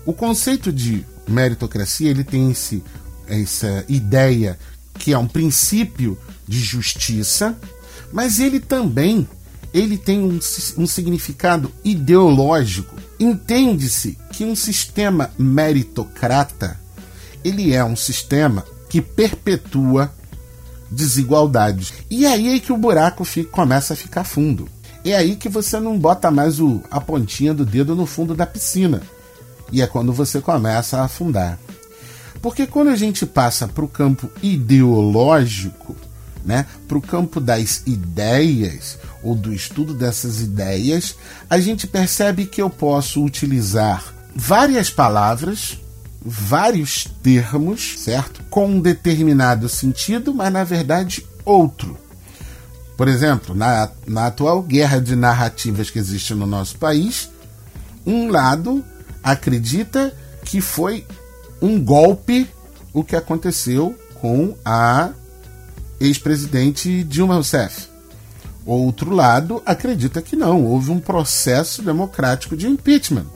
o 0.07 0.13
conceito 0.13 0.73
de 0.73 1.05
meritocracia 1.27 2.11
ele 2.11 2.23
tem 2.23 2.51
esse, 2.51 2.83
essa 3.27 3.85
ideia 3.89 4.59
que 4.99 5.13
é 5.13 5.19
um 5.19 5.27
princípio 5.27 6.17
de 6.47 6.61
justiça, 6.61 7.57
mas 8.13 8.39
ele 8.39 8.61
também 8.61 9.27
ele 9.75 9.99
tem 9.99 10.23
um, 10.23 10.39
um 10.79 10.87
significado 10.87 11.73
ideológico. 11.85 12.95
Entende-se 13.19 14.17
que 14.31 14.45
um 14.45 14.55
sistema 14.55 15.33
meritocrata 15.37 16.79
ele 17.45 17.75
é 17.75 17.85
um 17.85 17.97
sistema 17.97 18.65
que 18.89 19.03
perpetua 19.03 20.15
desigualdades. 20.91 21.93
E 22.09 22.25
é 22.25 22.29
aí 22.29 22.57
é 22.57 22.61
que 22.61 22.73
o 22.73 22.77
buraco 22.77 23.25
fica, 23.25 23.51
começa 23.51 23.93
a 23.93 23.97
ficar 23.97 24.25
fundo. 24.25 24.69
É 25.05 25.15
aí 25.15 25.37
que 25.37 25.49
você 25.49 25.79
não 25.79 25.99
bota 25.99 26.31
mais 26.31 26.61
o, 26.61 26.81
a 26.91 27.01
pontinha 27.01 27.53
do 27.53 27.67
dedo 27.67 27.95
no 27.95 28.07
fundo 28.07 28.35
da 28.35 28.47
piscina. 28.47 29.03
E 29.71 29.83
é 29.83 29.87
quando 29.87 30.13
você 30.13 30.41
começa 30.41 30.99
a 30.99 31.05
afundar. 31.05 31.59
Porque 32.41 32.67
quando 32.67 32.89
a 32.89 32.97
gente 32.97 33.27
passa 33.27 33.67
para 33.67 33.85
o 33.85 33.89
campo 33.89 34.31
ideológico, 34.43 35.97
né, 36.45 36.67
para 36.87 36.99
o 36.99 37.03
campo 37.03 37.41
das 37.41 37.83
ideias 37.87 38.99
ou 39.25 39.35
do 39.35 39.53
estudo 39.53 39.95
dessas 39.95 40.41
ideias, 40.41 41.17
a 41.49 41.59
gente 41.59 41.87
percebe 41.87 42.45
que 42.45 42.61
eu 42.61 42.69
posso 42.69 43.25
utilizar 43.25 44.15
várias 44.37 44.91
palavras, 44.91 45.79
vários 46.25 47.09
termos, 47.23 47.99
certo? 47.99 48.43
Com 48.51 48.67
um 48.67 48.81
determinado 48.81 49.69
sentido, 49.69 50.35
mas 50.35 50.53
na 50.53 50.63
verdade 50.63 51.27
outro. 51.45 51.99
Por 52.97 53.09
exemplo, 53.09 53.55
na, 53.55 53.91
na 54.07 54.27
atual 54.27 54.63
guerra 54.63 55.01
de 55.01 55.17
narrativas 55.17 55.91
que 55.91 55.99
existe 55.99 56.35
no 56.35 56.47
nosso 56.47 56.77
país, 56.77 57.31
um 58.07 58.29
lado 58.29 58.85
acredita 59.23 60.15
que 60.45 60.61
foi 60.61 61.07
um 61.61 61.83
golpe 61.83 62.49
o 62.93 63.03
que 63.03 63.17
aconteceu 63.17 63.99
com 64.21 64.55
a 64.65 65.11
ex-presidente 65.99 67.03
Dilma 67.05 67.35
Rousseff. 67.35 67.94
Outro 68.67 69.11
lado 69.11 69.63
acredita 69.67 70.23
que 70.23 70.37
não, 70.37 70.65
houve 70.65 70.91
um 70.91 70.99
processo 70.99 71.83
democrático 71.83 72.57
de 72.57 72.67
impeachment. 72.67 73.27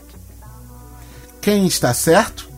Quem 1.40 1.66
está 1.66 1.92
certo? 1.92 2.48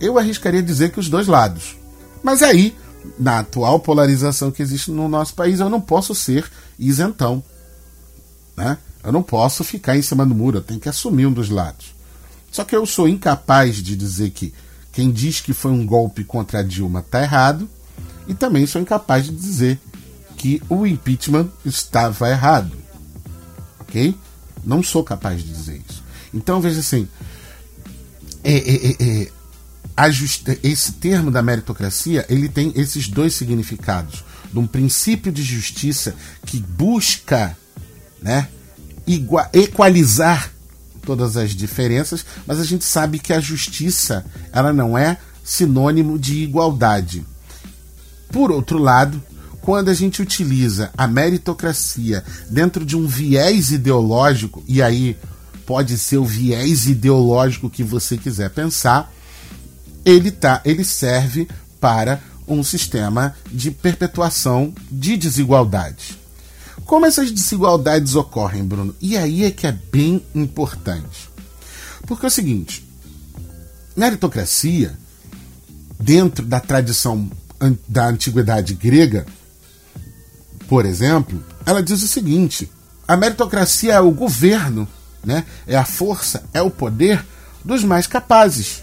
Eu 0.00 0.18
arriscaria 0.18 0.62
dizer 0.62 0.90
que 0.90 1.00
os 1.00 1.08
dois 1.08 1.26
lados. 1.26 1.76
Mas 2.22 2.42
aí, 2.42 2.74
na 3.18 3.40
atual 3.40 3.78
polarização 3.78 4.50
que 4.50 4.62
existe 4.62 4.90
no 4.90 5.08
nosso 5.08 5.34
país, 5.34 5.60
eu 5.60 5.68
não 5.68 5.80
posso 5.80 6.14
ser 6.14 6.50
isentão. 6.78 7.42
Né? 8.56 8.78
Eu 9.04 9.12
não 9.12 9.22
posso 9.22 9.62
ficar 9.62 9.96
em 9.96 10.02
cima 10.02 10.24
do 10.24 10.34
muro, 10.34 10.58
eu 10.58 10.62
tenho 10.62 10.80
que 10.80 10.88
assumir 10.88 11.26
um 11.26 11.32
dos 11.32 11.50
lados. 11.50 11.94
Só 12.50 12.64
que 12.64 12.74
eu 12.74 12.86
sou 12.86 13.08
incapaz 13.08 13.76
de 13.76 13.96
dizer 13.96 14.30
que 14.30 14.54
quem 14.92 15.10
diz 15.10 15.40
que 15.40 15.52
foi 15.52 15.72
um 15.72 15.86
golpe 15.86 16.24
contra 16.24 16.60
a 16.60 16.62
Dilma 16.62 17.00
está 17.00 17.22
errado, 17.22 17.68
e 18.28 18.34
também 18.34 18.66
sou 18.66 18.80
incapaz 18.80 19.24
de 19.24 19.32
dizer 19.32 19.80
que 20.42 20.60
o 20.68 20.84
impeachment 20.84 21.48
estava 21.64 22.28
errado. 22.28 22.76
Ok? 23.78 24.12
Não 24.64 24.82
sou 24.82 25.04
capaz 25.04 25.40
de 25.40 25.52
dizer 25.52 25.80
isso. 25.88 26.02
Então 26.34 26.60
veja 26.60 26.80
assim: 26.80 27.06
é, 28.42 28.52
é, 28.52 28.90
é, 28.90 29.22
é 29.22 30.58
esse 30.64 30.92
termo 30.94 31.30
da 31.30 31.42
meritocracia 31.42 32.26
ele 32.28 32.48
tem 32.48 32.72
esses 32.74 33.06
dois 33.06 33.34
significados. 33.34 34.24
De 34.52 34.58
um 34.58 34.66
princípio 34.66 35.30
de 35.30 35.44
justiça 35.44 36.12
que 36.44 36.58
busca 36.58 37.56
né, 38.20 38.48
igual, 39.06 39.48
equalizar 39.52 40.52
todas 41.02 41.36
as 41.36 41.52
diferenças, 41.52 42.26
mas 42.44 42.58
a 42.58 42.64
gente 42.64 42.84
sabe 42.84 43.20
que 43.20 43.32
a 43.32 43.38
justiça 43.38 44.26
ela 44.52 44.72
não 44.72 44.98
é 44.98 45.18
sinônimo 45.44 46.18
de 46.18 46.42
igualdade. 46.42 47.24
Por 48.28 48.50
outro 48.50 48.78
lado, 48.78 49.22
quando 49.62 49.88
a 49.88 49.94
gente 49.94 50.20
utiliza 50.20 50.90
a 50.98 51.06
meritocracia 51.06 52.22
dentro 52.50 52.84
de 52.84 52.96
um 52.96 53.06
viés 53.06 53.70
ideológico, 53.70 54.62
e 54.66 54.82
aí 54.82 55.16
pode 55.64 55.96
ser 55.96 56.18
o 56.18 56.24
viés 56.24 56.86
ideológico 56.86 57.70
que 57.70 57.84
você 57.84 58.18
quiser 58.18 58.50
pensar, 58.50 59.10
ele, 60.04 60.32
tá, 60.32 60.60
ele 60.64 60.84
serve 60.84 61.48
para 61.80 62.20
um 62.46 62.64
sistema 62.64 63.34
de 63.50 63.70
perpetuação 63.70 64.74
de 64.90 65.16
desigualdades. 65.16 66.18
Como 66.84 67.06
essas 67.06 67.30
desigualdades 67.30 68.16
ocorrem, 68.16 68.64
Bruno? 68.64 68.94
E 69.00 69.16
aí 69.16 69.44
é 69.44 69.50
que 69.52 69.66
é 69.66 69.72
bem 69.72 70.24
importante. 70.34 71.30
Porque 72.04 72.26
é 72.26 72.28
o 72.28 72.30
seguinte: 72.30 72.84
meritocracia, 73.96 74.98
dentro 76.00 76.44
da 76.44 76.58
tradição 76.58 77.30
da 77.88 78.08
antiguidade 78.08 78.74
grega, 78.74 79.24
por 80.72 80.86
exemplo, 80.86 81.44
ela 81.66 81.82
diz 81.82 82.02
o 82.02 82.08
seguinte: 82.08 82.72
a 83.06 83.14
meritocracia 83.14 83.92
é 83.92 84.00
o 84.00 84.10
governo, 84.10 84.88
né? 85.22 85.44
é 85.66 85.76
a 85.76 85.84
força, 85.84 86.44
é 86.50 86.62
o 86.62 86.70
poder 86.70 87.22
dos 87.62 87.84
mais 87.84 88.06
capazes. 88.06 88.82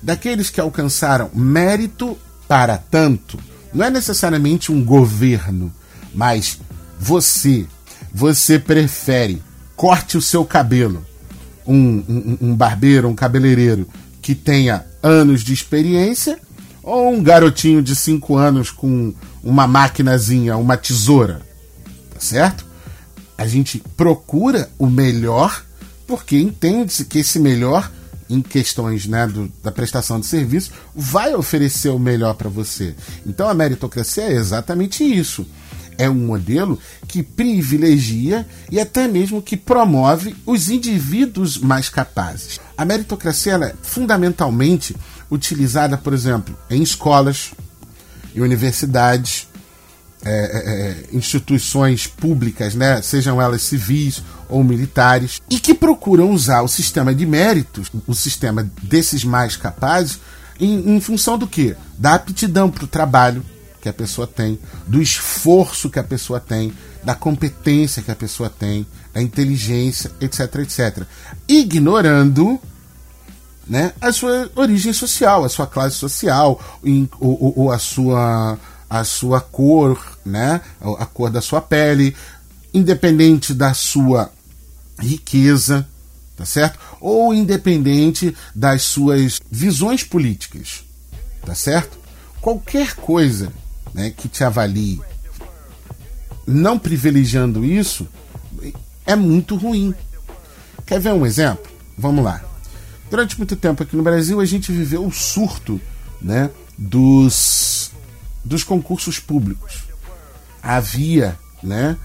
Daqueles 0.00 0.48
que 0.48 0.58
alcançaram 0.58 1.30
mérito 1.34 2.16
para 2.48 2.78
tanto. 2.78 3.38
Não 3.74 3.84
é 3.84 3.90
necessariamente 3.90 4.72
um 4.72 4.82
governo, 4.82 5.70
mas 6.14 6.58
você, 6.98 7.66
você 8.10 8.58
prefere 8.58 9.42
corte 9.76 10.16
o 10.16 10.22
seu 10.22 10.46
cabelo, 10.46 11.04
um, 11.66 11.76
um, 11.76 12.38
um 12.40 12.56
barbeiro, 12.56 13.06
um 13.06 13.14
cabeleireiro 13.14 13.86
que 14.22 14.34
tenha 14.34 14.86
anos 15.02 15.44
de 15.44 15.52
experiência 15.52 16.40
ou 16.82 17.12
um 17.12 17.22
garotinho 17.22 17.82
de 17.82 17.94
5 17.94 18.36
anos 18.36 18.70
com 18.70 19.14
uma 19.42 19.66
maquinazinha, 19.66 20.56
uma 20.56 20.76
tesoura, 20.76 21.42
tá 22.12 22.20
certo? 22.20 22.66
A 23.36 23.46
gente 23.46 23.82
procura 23.96 24.70
o 24.78 24.86
melhor 24.86 25.64
porque 26.06 26.38
entende-se 26.38 27.04
que 27.04 27.20
esse 27.20 27.38
melhor 27.38 27.90
em 28.28 28.40
questões 28.40 29.06
né, 29.06 29.26
do, 29.26 29.52
da 29.62 29.70
prestação 29.70 30.18
de 30.18 30.26
serviço 30.26 30.72
vai 30.94 31.34
oferecer 31.34 31.90
o 31.90 31.98
melhor 31.98 32.34
para 32.34 32.48
você. 32.48 32.94
Então 33.26 33.48
a 33.48 33.54
meritocracia 33.54 34.24
é 34.24 34.32
exatamente 34.32 35.04
isso 35.04 35.46
é 35.98 36.08
um 36.08 36.14
modelo 36.14 36.78
que 37.06 37.22
privilegia 37.22 38.46
e 38.70 38.80
até 38.80 39.06
mesmo 39.06 39.42
que 39.42 39.56
promove 39.56 40.34
os 40.44 40.68
indivíduos 40.68 41.58
mais 41.58 41.88
capazes. 41.88 42.60
A 42.76 42.84
meritocracia 42.84 43.54
é 43.54 43.74
fundamentalmente 43.82 44.96
utilizada, 45.32 45.96
por 45.96 46.12
exemplo, 46.12 46.56
em 46.68 46.82
escolas, 46.82 47.52
em 48.36 48.40
universidades, 48.42 49.48
é, 50.24 50.30
é, 50.30 51.14
é, 51.14 51.16
instituições 51.16 52.06
públicas, 52.06 52.74
né, 52.74 53.00
sejam 53.02 53.40
elas 53.40 53.62
civis 53.62 54.22
ou 54.48 54.62
militares, 54.62 55.40
e 55.50 55.58
que 55.58 55.74
procuram 55.74 56.30
usar 56.30 56.60
o 56.60 56.68
sistema 56.68 57.14
de 57.14 57.24
méritos, 57.24 57.90
o 58.06 58.14
sistema 58.14 58.70
desses 58.82 59.24
mais 59.24 59.56
capazes, 59.56 60.20
em, 60.60 60.94
em 60.96 61.00
função 61.00 61.38
do 61.38 61.46
que? 61.46 61.74
Da 61.98 62.14
aptidão 62.14 62.70
para 62.70 62.84
o 62.84 62.88
trabalho, 62.88 63.42
que 63.80 63.88
a 63.88 63.92
pessoa 63.92 64.26
tem, 64.26 64.60
do 64.86 65.02
esforço 65.02 65.90
que 65.90 65.98
a 65.98 66.04
pessoa 66.04 66.38
tem, 66.38 66.72
da 67.02 67.16
competência 67.16 68.02
que 68.02 68.10
a 68.12 68.16
pessoa 68.16 68.48
tem, 68.48 68.86
da 69.12 69.20
inteligência, 69.20 70.12
etc, 70.20 70.54
etc. 70.56 71.02
Ignorando 71.48 72.60
né, 73.66 73.92
a 74.00 74.12
sua 74.12 74.50
origem 74.54 74.92
social, 74.92 75.44
a 75.44 75.48
sua 75.48 75.66
classe 75.66 75.96
social, 75.96 76.60
ou, 77.20 77.52
ou 77.56 77.72
a, 77.72 77.78
sua, 77.78 78.58
a 78.88 79.04
sua 79.04 79.40
cor, 79.40 80.18
né, 80.24 80.60
a 80.98 81.06
cor 81.06 81.30
da 81.30 81.40
sua 81.40 81.60
pele, 81.60 82.14
independente 82.74 83.54
da 83.54 83.74
sua 83.74 84.30
riqueza, 84.98 85.86
tá 86.36 86.44
certo? 86.44 86.78
Ou 87.00 87.32
independente 87.34 88.34
das 88.54 88.82
suas 88.82 89.40
visões 89.50 90.02
políticas, 90.02 90.84
tá 91.44 91.54
certo? 91.54 91.98
Qualquer 92.40 92.94
coisa 92.96 93.52
né, 93.94 94.10
que 94.10 94.28
te 94.28 94.42
avalie 94.42 95.00
não 96.46 96.78
privilegiando 96.78 97.64
isso, 97.64 98.06
é 99.06 99.14
muito 99.14 99.56
ruim. 99.56 99.94
Quer 100.84 101.00
ver 101.00 101.12
um 101.12 101.24
exemplo? 101.24 101.70
Vamos 101.96 102.24
lá. 102.24 102.42
Durante 103.12 103.36
muito 103.36 103.54
tempo 103.56 103.82
aqui 103.82 103.94
no 103.94 104.02
Brasil 104.02 104.40
a 104.40 104.44
gente 104.46 104.72
viveu 104.72 105.04
o 105.04 105.12
surto 105.12 105.78
né, 106.18 106.48
dos, 106.78 107.92
dos 108.42 108.64
concursos 108.64 109.18
públicos. 109.18 109.82
Havia, 110.62 111.38
né, 111.62 111.98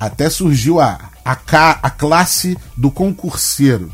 até 0.00 0.28
surgiu 0.28 0.80
a, 0.80 1.10
a, 1.24 1.30
a 1.80 1.90
classe 1.90 2.58
do 2.76 2.90
concurseiro. 2.90 3.92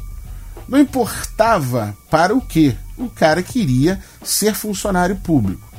Não 0.67 0.79
importava 0.79 1.95
para 2.11 2.35
o 2.35 2.41
que 2.41 2.75
o 2.97 3.11
cara 3.11 3.43
queria 3.43 4.01
ser 4.25 4.55
funcionário 4.55 5.17
público 5.17 5.71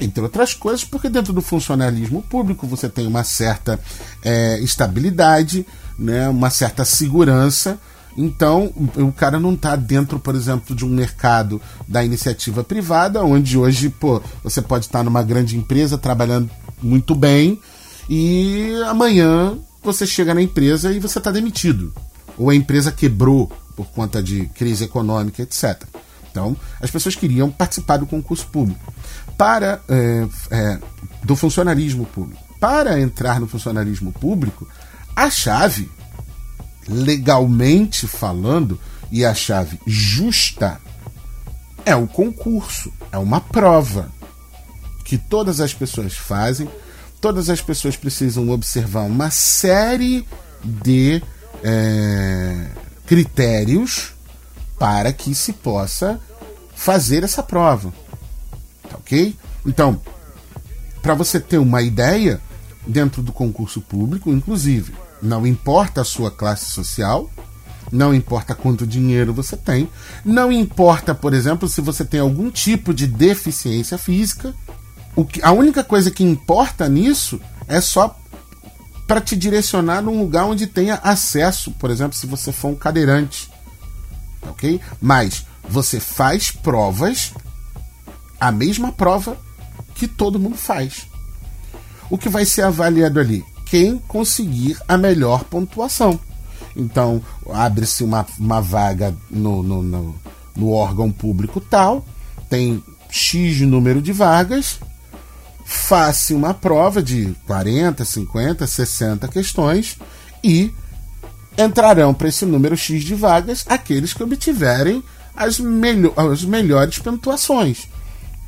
entre 0.00 0.22
outras 0.22 0.54
coisas, 0.54 0.82
porque 0.82 1.10
dentro 1.10 1.30
do 1.30 1.42
funcionalismo 1.42 2.22
público 2.22 2.66
você 2.66 2.88
tem 2.88 3.06
uma 3.06 3.22
certa 3.22 3.78
é, 4.24 4.58
estabilidade, 4.60 5.66
né, 5.98 6.26
uma 6.26 6.48
certa 6.48 6.86
segurança. 6.86 7.78
Então, 8.16 8.72
o 8.96 9.12
cara 9.12 9.38
não 9.38 9.54
está 9.54 9.76
dentro, 9.76 10.18
por 10.18 10.34
exemplo, 10.34 10.74
de 10.74 10.84
um 10.84 10.88
mercado 10.88 11.60
da 11.86 12.04
iniciativa 12.04 12.64
privada, 12.64 13.24
onde 13.24 13.56
hoje 13.56 13.88
pô, 13.88 14.20
você 14.42 14.60
pode 14.60 14.86
estar 14.86 15.02
numa 15.02 15.22
grande 15.22 15.56
empresa 15.56 15.96
trabalhando 15.96 16.50
muito 16.82 17.14
bem 17.14 17.60
e 18.08 18.72
amanhã 18.86 19.56
você 19.82 20.06
chega 20.06 20.34
na 20.34 20.42
empresa 20.42 20.92
e 20.92 20.98
você 20.98 21.18
está 21.18 21.30
demitido. 21.30 21.92
Ou 22.36 22.50
a 22.50 22.54
empresa 22.54 22.90
quebrou 22.90 23.50
por 23.76 23.86
conta 23.86 24.22
de 24.22 24.46
crise 24.48 24.84
econômica, 24.84 25.42
etc. 25.42 25.84
Então, 26.30 26.56
as 26.80 26.90
pessoas 26.90 27.14
queriam 27.14 27.50
participar 27.50 27.98
do 27.98 28.06
concurso 28.06 28.46
público. 28.48 28.92
Para 29.36 29.80
é, 29.88 30.26
é, 30.50 30.78
do 31.22 31.34
funcionalismo 31.36 32.06
público. 32.06 32.42
Para 32.58 33.00
entrar 33.00 33.40
no 33.40 33.46
funcionalismo 33.46 34.12
público, 34.12 34.68
a 35.16 35.30
chave, 35.30 35.90
legalmente 36.88 38.06
falando, 38.06 38.78
e 39.10 39.24
a 39.24 39.34
chave 39.34 39.80
justa, 39.86 40.80
é 41.84 41.94
o 41.94 42.06
concurso, 42.06 42.92
é 43.10 43.18
uma 43.18 43.40
prova 43.40 44.10
que 45.04 45.18
todas 45.18 45.60
as 45.60 45.74
pessoas 45.74 46.16
fazem. 46.16 46.68
Todas 47.20 47.50
as 47.50 47.60
pessoas 47.60 47.96
precisam 47.96 48.48
observar 48.48 49.02
uma 49.02 49.28
série 49.28 50.26
de 50.62 51.22
é, 51.62 52.68
critérios 53.06 54.12
para 54.78 55.12
que 55.12 55.34
se 55.34 55.52
possa 55.52 56.20
fazer 56.74 57.24
essa 57.24 57.42
prova. 57.42 57.92
Tá 58.88 58.96
ok? 58.96 59.36
Então, 59.66 60.00
para 61.02 61.14
você 61.14 61.40
ter 61.40 61.58
uma 61.58 61.82
ideia, 61.82 62.40
dentro 62.86 63.22
do 63.22 63.32
concurso 63.32 63.80
público, 63.80 64.30
inclusive, 64.30 64.94
não 65.22 65.46
importa 65.46 66.00
a 66.00 66.04
sua 66.04 66.30
classe 66.30 66.66
social, 66.66 67.30
não 67.92 68.14
importa 68.14 68.54
quanto 68.54 68.86
dinheiro 68.86 69.34
você 69.34 69.56
tem, 69.56 69.88
não 70.24 70.52
importa, 70.52 71.14
por 71.14 71.34
exemplo, 71.34 71.68
se 71.68 71.80
você 71.80 72.04
tem 72.04 72.20
algum 72.20 72.50
tipo 72.50 72.94
de 72.94 73.06
deficiência 73.06 73.98
física. 73.98 74.54
O 75.16 75.24
que, 75.24 75.42
a 75.42 75.50
única 75.50 75.82
coisa 75.82 76.10
que 76.10 76.22
importa 76.22 76.88
nisso 76.88 77.40
é 77.66 77.80
só 77.80 78.16
para 79.06 79.20
te 79.20 79.34
direcionar 79.36 80.00
num 80.00 80.20
lugar 80.20 80.44
onde 80.44 80.68
tenha 80.68 81.00
acesso, 81.02 81.72
por 81.72 81.90
exemplo, 81.90 82.16
se 82.16 82.26
você 82.26 82.52
for 82.52 82.68
um 82.68 82.76
cadeirante 82.76 83.50
ok? 84.42 84.80
Mas 85.00 85.46
você 85.68 86.00
faz 86.00 86.50
provas, 86.50 87.32
a 88.38 88.50
mesma 88.50 88.92
prova 88.92 89.36
que 89.94 90.08
todo 90.08 90.38
mundo 90.38 90.56
faz. 90.56 91.06
O 92.08 92.18
que 92.18 92.28
vai 92.28 92.44
ser 92.44 92.62
avaliado 92.62 93.20
ali? 93.20 93.44
Quem 93.70 93.98
conseguir 93.98 94.76
a 94.88 94.98
melhor 94.98 95.44
pontuação. 95.44 96.18
Então, 96.76 97.22
abre-se 97.50 98.02
uma, 98.04 98.26
uma 98.38 98.60
vaga 98.60 99.14
no, 99.30 99.62
no, 99.62 99.82
no, 99.82 100.14
no 100.56 100.72
órgão 100.72 101.10
público 101.10 101.60
tal, 101.60 102.04
tem 102.48 102.82
X 103.08 103.60
número 103.60 104.02
de 104.02 104.12
vagas, 104.12 104.78
faça 105.64 106.34
uma 106.34 106.52
prova 106.52 107.02
de 107.02 107.34
40, 107.46 108.04
50, 108.04 108.66
60 108.66 109.28
questões 109.28 109.96
e 110.42 110.72
entrarão 111.56 112.12
para 112.12 112.28
esse 112.28 112.44
número 112.44 112.76
X 112.76 113.04
de 113.04 113.14
vagas 113.14 113.64
aqueles 113.68 114.12
que 114.12 114.22
obtiverem 114.22 115.02
as, 115.36 115.60
melho 115.60 116.12
as 116.16 116.44
melhores 116.44 116.98
pontuações. 116.98 117.88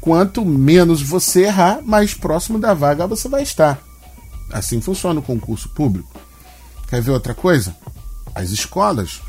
Quanto 0.00 0.44
menos 0.44 1.00
você 1.00 1.44
errar, 1.44 1.80
mais 1.84 2.12
próximo 2.12 2.58
da 2.58 2.74
vaga 2.74 3.06
você 3.06 3.28
vai 3.28 3.42
estar. 3.42 3.80
Assim 4.52 4.80
funciona 4.80 5.20
o 5.20 5.22
concurso 5.22 5.68
público. 5.70 6.10
Quer 6.88 7.00
ver 7.00 7.10
outra 7.10 7.34
coisa? 7.34 7.74
As 8.34 8.50
escolas. 8.50 9.20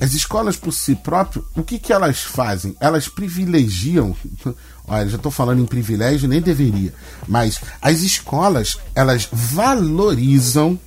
As 0.00 0.14
escolas 0.14 0.56
por 0.56 0.72
si 0.72 0.94
próprias, 0.96 1.44
o 1.56 1.62
que, 1.62 1.78
que 1.78 1.92
elas 1.92 2.22
fazem? 2.22 2.76
Elas 2.80 3.08
privilegiam. 3.08 4.16
Olha, 4.86 5.08
já 5.08 5.16
estou 5.16 5.30
falando 5.30 5.62
em 5.62 5.66
privilégio, 5.66 6.28
nem 6.28 6.40
deveria. 6.40 6.92
Mas 7.26 7.60
as 7.80 8.00
escolas, 8.00 8.78
elas 8.94 9.28
valorizam 9.32 10.78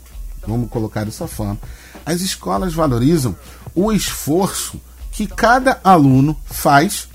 Vamos 0.47 0.69
colocar 0.69 1.05
dessa 1.05 1.27
forma. 1.27 1.57
As 2.05 2.21
escolas 2.21 2.73
valorizam 2.73 3.35
o 3.73 3.91
esforço 3.91 4.79
que 5.11 5.27
cada 5.27 5.79
aluno 5.83 6.38
faz 6.45 7.07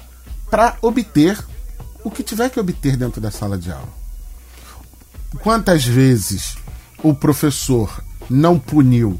para 0.50 0.76
obter 0.82 1.38
o 2.02 2.10
que 2.10 2.22
tiver 2.22 2.50
que 2.50 2.58
obter 2.58 2.96
dentro 2.96 3.20
da 3.20 3.30
sala 3.30 3.56
de 3.56 3.70
aula. 3.70 3.99
Quantas 5.38 5.84
vezes 5.84 6.56
o 7.02 7.14
professor 7.14 8.02
não 8.28 8.58
puniu 8.58 9.18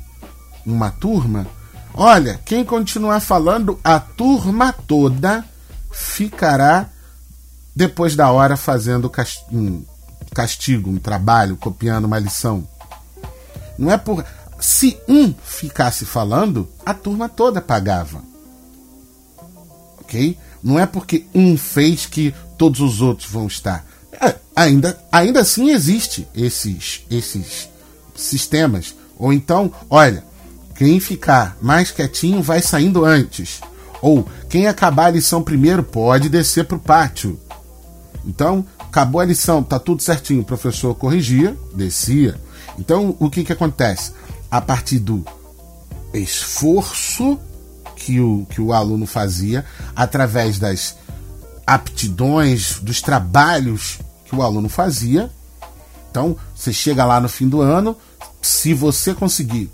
uma 0.66 0.90
turma? 0.90 1.46
Olha, 1.94 2.40
quem 2.44 2.64
continuar 2.64 3.20
falando, 3.20 3.78
a 3.82 3.98
turma 3.98 4.72
toda 4.72 5.44
ficará 5.90 6.88
depois 7.74 8.14
da 8.14 8.30
hora 8.30 8.56
fazendo 8.56 9.10
um 9.52 9.84
castigo, 10.34 10.90
um 10.90 10.98
trabalho, 10.98 11.56
copiando 11.56 12.04
uma 12.04 12.18
lição. 12.18 12.66
Não 13.78 13.90
é 13.90 13.96
por. 13.96 14.24
Se 14.58 14.98
um 15.08 15.32
ficasse 15.32 16.04
falando, 16.04 16.68
a 16.84 16.92
turma 16.92 17.28
toda 17.28 17.62
pagava. 17.62 18.22
Ok? 19.98 20.36
Não 20.62 20.78
é 20.78 20.84
porque 20.84 21.26
um 21.34 21.56
fez 21.56 22.04
que 22.04 22.34
todos 22.58 22.80
os 22.80 23.00
outros 23.00 23.30
vão 23.30 23.46
estar. 23.46 23.86
É, 24.20 24.36
ainda, 24.54 24.98
ainda 25.10 25.40
assim 25.40 25.70
existe 25.70 26.28
esses, 26.34 27.04
esses 27.10 27.68
sistemas. 28.14 28.94
Ou 29.18 29.32
então, 29.32 29.72
olha, 29.88 30.24
quem 30.74 31.00
ficar 31.00 31.56
mais 31.60 31.90
quietinho 31.90 32.42
vai 32.42 32.60
saindo 32.60 33.04
antes. 33.04 33.60
Ou 34.02 34.26
quem 34.48 34.66
acabar 34.66 35.06
a 35.06 35.10
lição 35.10 35.42
primeiro 35.42 35.82
pode 35.82 36.28
descer 36.28 36.64
para 36.64 36.76
o 36.76 36.80
pátio. 36.80 37.38
Então, 38.24 38.64
acabou 38.78 39.20
a 39.20 39.24
lição, 39.24 39.62
tá 39.62 39.78
tudo 39.78 40.02
certinho. 40.02 40.42
O 40.42 40.44
professor 40.44 40.94
corrigia, 40.94 41.56
descia. 41.74 42.38
Então, 42.78 43.16
o 43.18 43.30
que, 43.30 43.44
que 43.44 43.52
acontece? 43.52 44.12
A 44.50 44.60
partir 44.60 44.98
do 44.98 45.24
esforço 46.12 47.38
que 47.96 48.20
o, 48.20 48.46
que 48.48 48.60
o 48.60 48.72
aluno 48.72 49.06
fazia, 49.06 49.64
através 49.94 50.58
das 50.58 50.96
aptidões, 51.66 52.80
dos 52.80 53.00
trabalhos 53.00 53.98
que 54.30 54.36
o 54.36 54.42
aluno 54.42 54.68
fazia. 54.68 55.28
Então, 56.10 56.36
você 56.54 56.72
chega 56.72 57.04
lá 57.04 57.20
no 57.20 57.28
fim 57.28 57.48
do 57.48 57.60
ano, 57.60 57.96
se 58.40 58.72
você 58.72 59.12
conseguir 59.12 59.70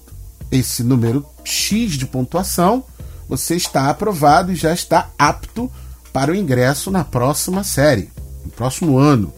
esse 0.50 0.82
número 0.82 1.24
X 1.44 1.92
de 1.92 2.06
pontuação, 2.06 2.82
você 3.28 3.54
está 3.54 3.90
aprovado 3.90 4.52
e 4.52 4.56
já 4.56 4.72
está 4.72 5.10
apto 5.18 5.70
para 6.12 6.32
o 6.32 6.34
ingresso 6.34 6.90
na 6.90 7.04
próxima 7.04 7.62
série, 7.62 8.10
no 8.44 8.50
próximo 8.50 8.98
ano 8.98 9.32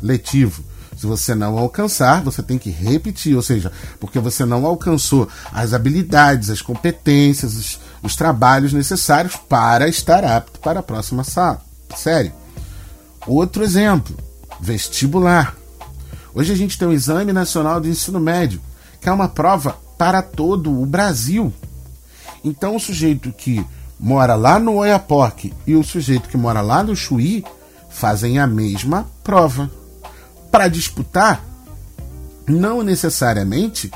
letivo. 0.00 0.64
Se 0.96 1.06
você 1.06 1.34
não 1.34 1.58
alcançar, 1.58 2.22
você 2.22 2.42
tem 2.42 2.58
que 2.58 2.70
repetir, 2.70 3.34
ou 3.34 3.42
seja, 3.42 3.72
porque 3.98 4.18
você 4.18 4.44
não 4.44 4.64
alcançou 4.64 5.28
as 5.50 5.72
habilidades, 5.72 6.48
as 6.48 6.62
competências, 6.62 7.54
os, 7.56 7.80
os 8.02 8.14
trabalhos 8.14 8.72
necessários 8.72 9.36
para 9.36 9.88
estar 9.88 10.24
apto 10.24 10.60
para 10.60 10.80
a 10.80 10.82
próxima 10.82 11.24
série. 11.96 12.32
Outro 13.26 13.64
exemplo, 13.64 14.16
vestibular. 14.62 15.56
Hoje 16.32 16.52
a 16.52 16.56
gente 16.56 16.78
tem 16.78 16.86
o 16.86 16.92
Exame 16.92 17.32
Nacional 17.32 17.80
de 17.80 17.88
Ensino 17.88 18.20
Médio, 18.20 18.60
que 19.00 19.08
é 19.08 19.12
uma 19.12 19.28
prova 19.28 19.76
para 19.98 20.22
todo 20.22 20.80
o 20.80 20.86
Brasil. 20.86 21.52
Então 22.44 22.76
o 22.76 22.80
sujeito 22.80 23.32
que 23.32 23.66
mora 23.98 24.36
lá 24.36 24.60
no 24.60 24.74
Oiapoque 24.74 25.52
e 25.66 25.74
o 25.74 25.82
sujeito 25.82 26.28
que 26.28 26.36
mora 26.36 26.60
lá 26.60 26.82
no 26.82 26.94
Chuí 26.94 27.44
fazem 27.90 28.38
a 28.38 28.46
mesma 28.46 29.06
prova 29.24 29.68
para 30.50 30.68
disputar 30.68 31.44
não 32.46 32.82
necessariamente 32.82 33.90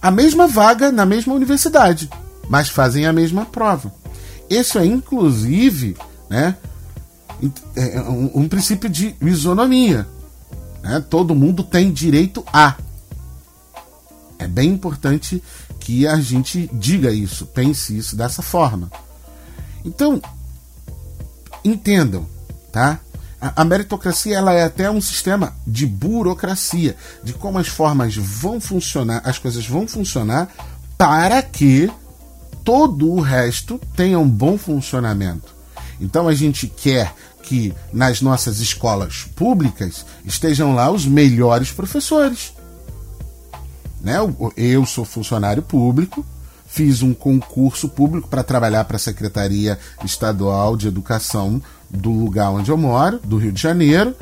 a 0.00 0.10
mesma 0.10 0.46
vaga 0.46 0.92
na 0.92 1.04
mesma 1.04 1.34
universidade, 1.34 2.08
mas 2.48 2.68
fazem 2.68 3.06
a 3.06 3.12
mesma 3.12 3.44
prova. 3.44 3.92
Isso 4.48 4.78
é 4.78 4.86
inclusive 4.86 5.96
né, 6.30 6.56
é, 7.74 7.96
é 7.96 8.02
um, 8.02 8.42
um 8.42 8.48
princípio 8.48 8.88
de 8.88 9.16
isonomia. 9.20 10.06
Né? 10.82 11.04
Todo 11.08 11.34
mundo 11.34 11.62
tem 11.62 11.92
direito 11.92 12.44
a. 12.52 12.76
É 14.38 14.46
bem 14.46 14.70
importante 14.70 15.42
que 15.78 16.06
a 16.06 16.16
gente 16.20 16.68
diga 16.72 17.10
isso, 17.12 17.46
pense 17.46 17.96
isso 17.96 18.16
dessa 18.16 18.42
forma. 18.42 18.90
Então, 19.84 20.20
entendam, 21.64 22.26
tá? 22.72 23.00
A, 23.40 23.64
meritocracia 23.64 24.36
ela 24.36 24.52
é 24.52 24.62
até 24.62 24.88
um 24.88 25.00
sistema 25.00 25.52
de 25.66 25.84
burocracia, 25.84 26.96
de 27.24 27.32
como 27.32 27.58
as 27.58 27.66
formas 27.66 28.14
vão 28.14 28.60
funcionar, 28.60 29.20
as 29.24 29.38
coisas 29.38 29.66
vão 29.66 29.88
funcionar 29.88 30.48
para 30.96 31.42
que 31.42 31.90
todo 32.62 33.10
o 33.10 33.20
resto 33.20 33.80
tenha 33.96 34.18
um 34.18 34.28
bom 34.28 34.56
funcionamento. 34.56 35.52
Então 36.00 36.28
a 36.28 36.34
gente 36.34 36.68
quer 36.68 37.12
que 37.42 37.74
nas 37.92 38.22
nossas 38.22 38.60
escolas 38.60 39.24
públicas 39.34 40.06
estejam 40.24 40.74
lá 40.74 40.90
os 40.90 41.04
melhores 41.04 41.70
professores. 41.70 42.52
Né? 44.00 44.16
Eu 44.56 44.86
sou 44.86 45.04
funcionário 45.04 45.62
público, 45.62 46.24
fiz 46.66 47.02
um 47.02 47.12
concurso 47.12 47.88
público 47.88 48.28
para 48.28 48.42
trabalhar 48.42 48.84
para 48.84 48.96
a 48.96 49.00
Secretaria 49.00 49.78
Estadual 50.04 50.76
de 50.76 50.88
Educação 50.88 51.60
do 51.90 52.10
lugar 52.10 52.50
onde 52.50 52.70
eu 52.70 52.76
moro, 52.76 53.20
do 53.22 53.36
Rio 53.36 53.52
de 53.52 53.60
Janeiro. 53.60 54.16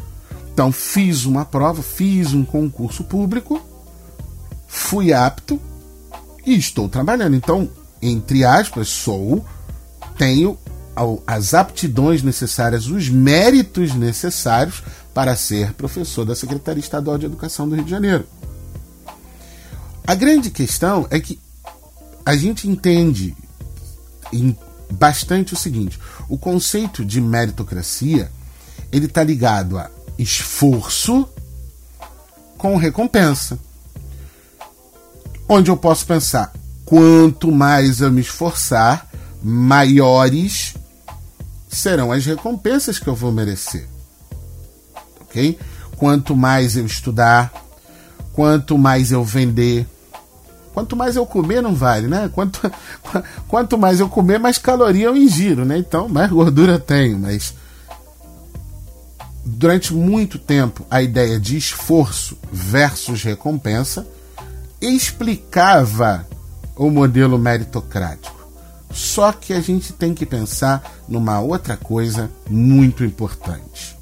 Então 0.52 0.72
fiz 0.72 1.24
uma 1.24 1.44
prova, 1.44 1.82
fiz 1.82 2.34
um 2.34 2.44
concurso 2.44 3.04
público, 3.04 3.60
fui 4.66 5.12
apto 5.12 5.60
e 6.44 6.56
estou 6.56 6.88
trabalhando. 6.88 7.36
Então, 7.36 7.70
entre 8.02 8.44
aspas, 8.44 8.88
sou, 8.88 9.44
tenho 10.18 10.58
as 11.26 11.54
aptidões 11.54 12.22
necessárias, 12.22 12.86
os 12.86 13.08
méritos 13.08 13.94
necessários 13.94 14.82
para 15.14 15.34
ser 15.34 15.72
professor 15.72 16.24
da 16.24 16.34
Secretaria 16.34 16.80
Estadual 16.80 17.18
de 17.18 17.26
Educação 17.26 17.68
do 17.68 17.74
Rio 17.74 17.84
de 17.84 17.90
Janeiro. 17.90 18.26
A 20.06 20.14
grande 20.14 20.50
questão 20.50 21.06
é 21.10 21.18
que 21.20 21.38
a 22.24 22.36
gente 22.36 22.68
entende 22.68 23.36
bastante 24.90 25.54
o 25.54 25.56
seguinte: 25.56 25.98
o 26.28 26.36
conceito 26.36 27.04
de 27.04 27.20
meritocracia 27.20 28.30
ele 28.92 29.06
está 29.06 29.22
ligado 29.22 29.78
a 29.78 29.90
esforço 30.18 31.28
com 32.58 32.76
recompensa. 32.76 33.58
Onde 35.48 35.70
eu 35.70 35.76
posso 35.76 36.06
pensar, 36.06 36.52
quanto 36.84 37.50
mais 37.50 38.00
eu 38.00 38.10
me 38.10 38.20
esforçar, 38.20 39.08
maiores 39.42 40.74
serão 41.70 42.10
as 42.10 42.26
recompensas 42.26 42.98
que 42.98 43.06
eu 43.06 43.14
vou 43.14 43.30
merecer. 43.30 43.86
Ok? 45.20 45.58
Quanto 45.96 46.34
mais 46.34 46.76
eu 46.76 46.84
estudar, 46.84 47.52
quanto 48.32 48.76
mais 48.76 49.12
eu 49.12 49.22
vender, 49.22 49.86
quanto 50.74 50.96
mais 50.96 51.14
eu 51.14 51.24
comer 51.24 51.62
não 51.62 51.74
vale, 51.74 52.08
né? 52.08 52.28
Quanto, 52.32 52.60
quanto 53.46 53.78
mais 53.78 54.00
eu 54.00 54.08
comer, 54.08 54.38
mais 54.38 54.58
caloria 54.58 55.06
eu 55.06 55.16
ingiro, 55.16 55.64
né? 55.64 55.78
Então, 55.78 56.08
mais 56.08 56.30
gordura 56.30 56.72
eu 56.72 56.80
tenho, 56.80 57.18
mas 57.18 57.54
durante 59.44 59.94
muito 59.94 60.38
tempo 60.38 60.84
a 60.90 61.02
ideia 61.02 61.38
de 61.38 61.56
esforço 61.56 62.36
versus 62.52 63.22
recompensa 63.22 64.06
explicava 64.80 66.26
o 66.76 66.90
modelo 66.90 67.38
meritocrático. 67.38 68.39
Só 68.92 69.32
que 69.32 69.52
a 69.52 69.60
gente 69.60 69.92
tem 69.92 70.14
que 70.14 70.26
pensar 70.26 70.82
numa 71.08 71.40
outra 71.40 71.76
coisa 71.76 72.30
muito 72.48 73.04
importante. 73.04 73.96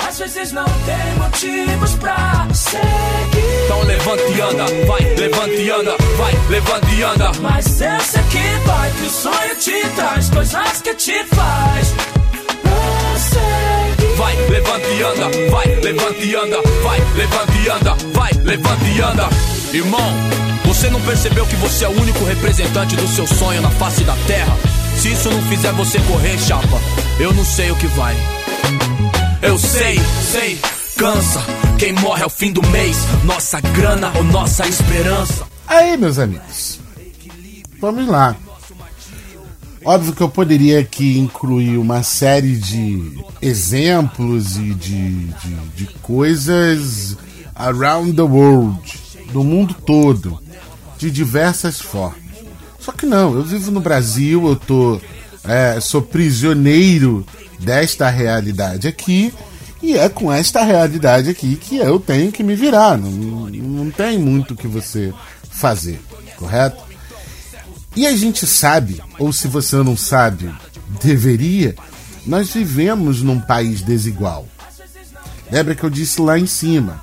Às 0.00 0.18
vezes 0.18 0.52
não 0.52 0.64
tem 0.64 1.14
motivos 1.18 1.94
pra 1.94 2.48
seguir. 2.52 3.64
Então 3.64 3.82
levanta 3.82 4.22
e 4.22 4.40
anda, 4.40 4.64
vai, 4.86 5.14
levanta 5.14 5.54
e 5.54 5.70
anda, 5.70 5.96
vai, 6.16 6.32
levanta 6.48 6.86
e 6.88 7.02
anda. 7.02 7.32
Mas 7.40 7.80
eu 7.80 8.00
sei 8.00 8.22
que 8.24 8.66
vai, 8.66 8.90
que 8.90 9.02
o 9.02 9.10
sonho 9.10 9.56
te 9.56 9.88
traz 9.94 10.30
coisas 10.30 10.82
que 10.82 10.94
te 10.94 11.24
faz. 11.26 11.94
Vai, 14.16 14.36
levanta 14.48 14.88
e 14.88 15.02
anda, 15.02 15.50
vai, 15.50 15.66
levanta 15.76 16.24
e 16.24 16.34
anda, 16.34 16.62
vai, 16.82 17.00
levanta 17.14 17.52
e 17.52 17.68
anda, 17.68 17.94
vai, 18.12 18.32
levanta 18.32 18.84
e 18.84 19.00
anda. 19.00 19.28
Irmão, 19.72 20.12
você 20.78 20.90
não 20.90 21.00
percebeu 21.00 21.44
que 21.44 21.56
você 21.56 21.84
é 21.84 21.88
o 21.88 22.00
único 22.00 22.24
representante 22.24 22.94
do 22.94 23.08
seu 23.08 23.26
sonho 23.26 23.60
na 23.60 23.68
face 23.68 24.04
da 24.04 24.14
terra? 24.28 24.56
Se 24.96 25.10
isso 25.10 25.28
não 25.28 25.42
fizer 25.48 25.72
você 25.72 25.98
correr, 26.02 26.38
chapa, 26.38 26.80
eu 27.18 27.32
não 27.32 27.44
sei 27.44 27.72
o 27.72 27.74
que 27.74 27.88
vai. 27.88 28.14
Eu 29.42 29.58
sei, 29.58 29.98
sei, 30.30 30.56
cansa. 30.96 31.40
Quem 31.80 31.92
morre 31.94 32.22
ao 32.22 32.30
fim 32.30 32.52
do 32.52 32.64
mês, 32.68 32.96
nossa 33.24 33.60
grana 33.60 34.12
ou 34.18 34.22
nossa 34.22 34.68
esperança. 34.68 35.44
Aí, 35.66 35.96
meus 35.96 36.16
amigos, 36.16 36.78
vamos 37.80 38.06
lá. 38.06 38.36
Óbvio 39.84 40.12
que 40.12 40.22
eu 40.22 40.28
poderia 40.28 40.78
aqui 40.78 41.18
incluir 41.18 41.76
uma 41.76 42.04
série 42.04 42.56
de 42.56 43.18
exemplos 43.42 44.56
e 44.56 44.74
de, 44.74 45.24
de, 45.24 45.54
de 45.74 45.86
coisas 46.02 47.16
around 47.56 48.12
the 48.12 48.22
world, 48.22 49.00
do 49.32 49.42
mundo 49.42 49.74
todo, 49.74 50.40
de 50.98 51.10
diversas 51.10 51.80
formas. 51.80 52.18
Só 52.80 52.92
que 52.92 53.06
não, 53.06 53.34
eu 53.34 53.42
vivo 53.42 53.70
no 53.70 53.80
Brasil, 53.80 54.46
eu 54.46 54.56
tô, 54.56 55.00
é, 55.44 55.80
sou 55.80 56.02
prisioneiro 56.02 57.24
desta 57.58 58.08
realidade 58.10 58.88
aqui 58.88 59.32
e 59.80 59.96
é 59.96 60.08
com 60.08 60.32
esta 60.32 60.62
realidade 60.62 61.30
aqui 61.30 61.56
que 61.56 61.76
eu 61.76 62.00
tenho 62.00 62.32
que 62.32 62.42
me 62.42 62.54
virar. 62.54 62.98
Não, 62.98 63.10
não 63.10 63.90
tem 63.90 64.18
muito 64.18 64.54
o 64.54 64.56
que 64.56 64.66
você 64.66 65.14
fazer, 65.50 66.00
correto? 66.36 66.82
E 67.94 68.06
a 68.06 68.16
gente 68.16 68.46
sabe, 68.46 69.00
ou 69.18 69.32
se 69.32 69.48
você 69.48 69.76
não 69.76 69.96
sabe, 69.96 70.52
deveria, 71.02 71.74
nós 72.26 72.50
vivemos 72.50 73.22
num 73.22 73.40
país 73.40 73.82
desigual. 73.82 74.46
Lembra 75.50 75.74
que 75.74 75.84
eu 75.84 75.90
disse 75.90 76.20
lá 76.20 76.38
em 76.38 76.46
cima? 76.46 77.00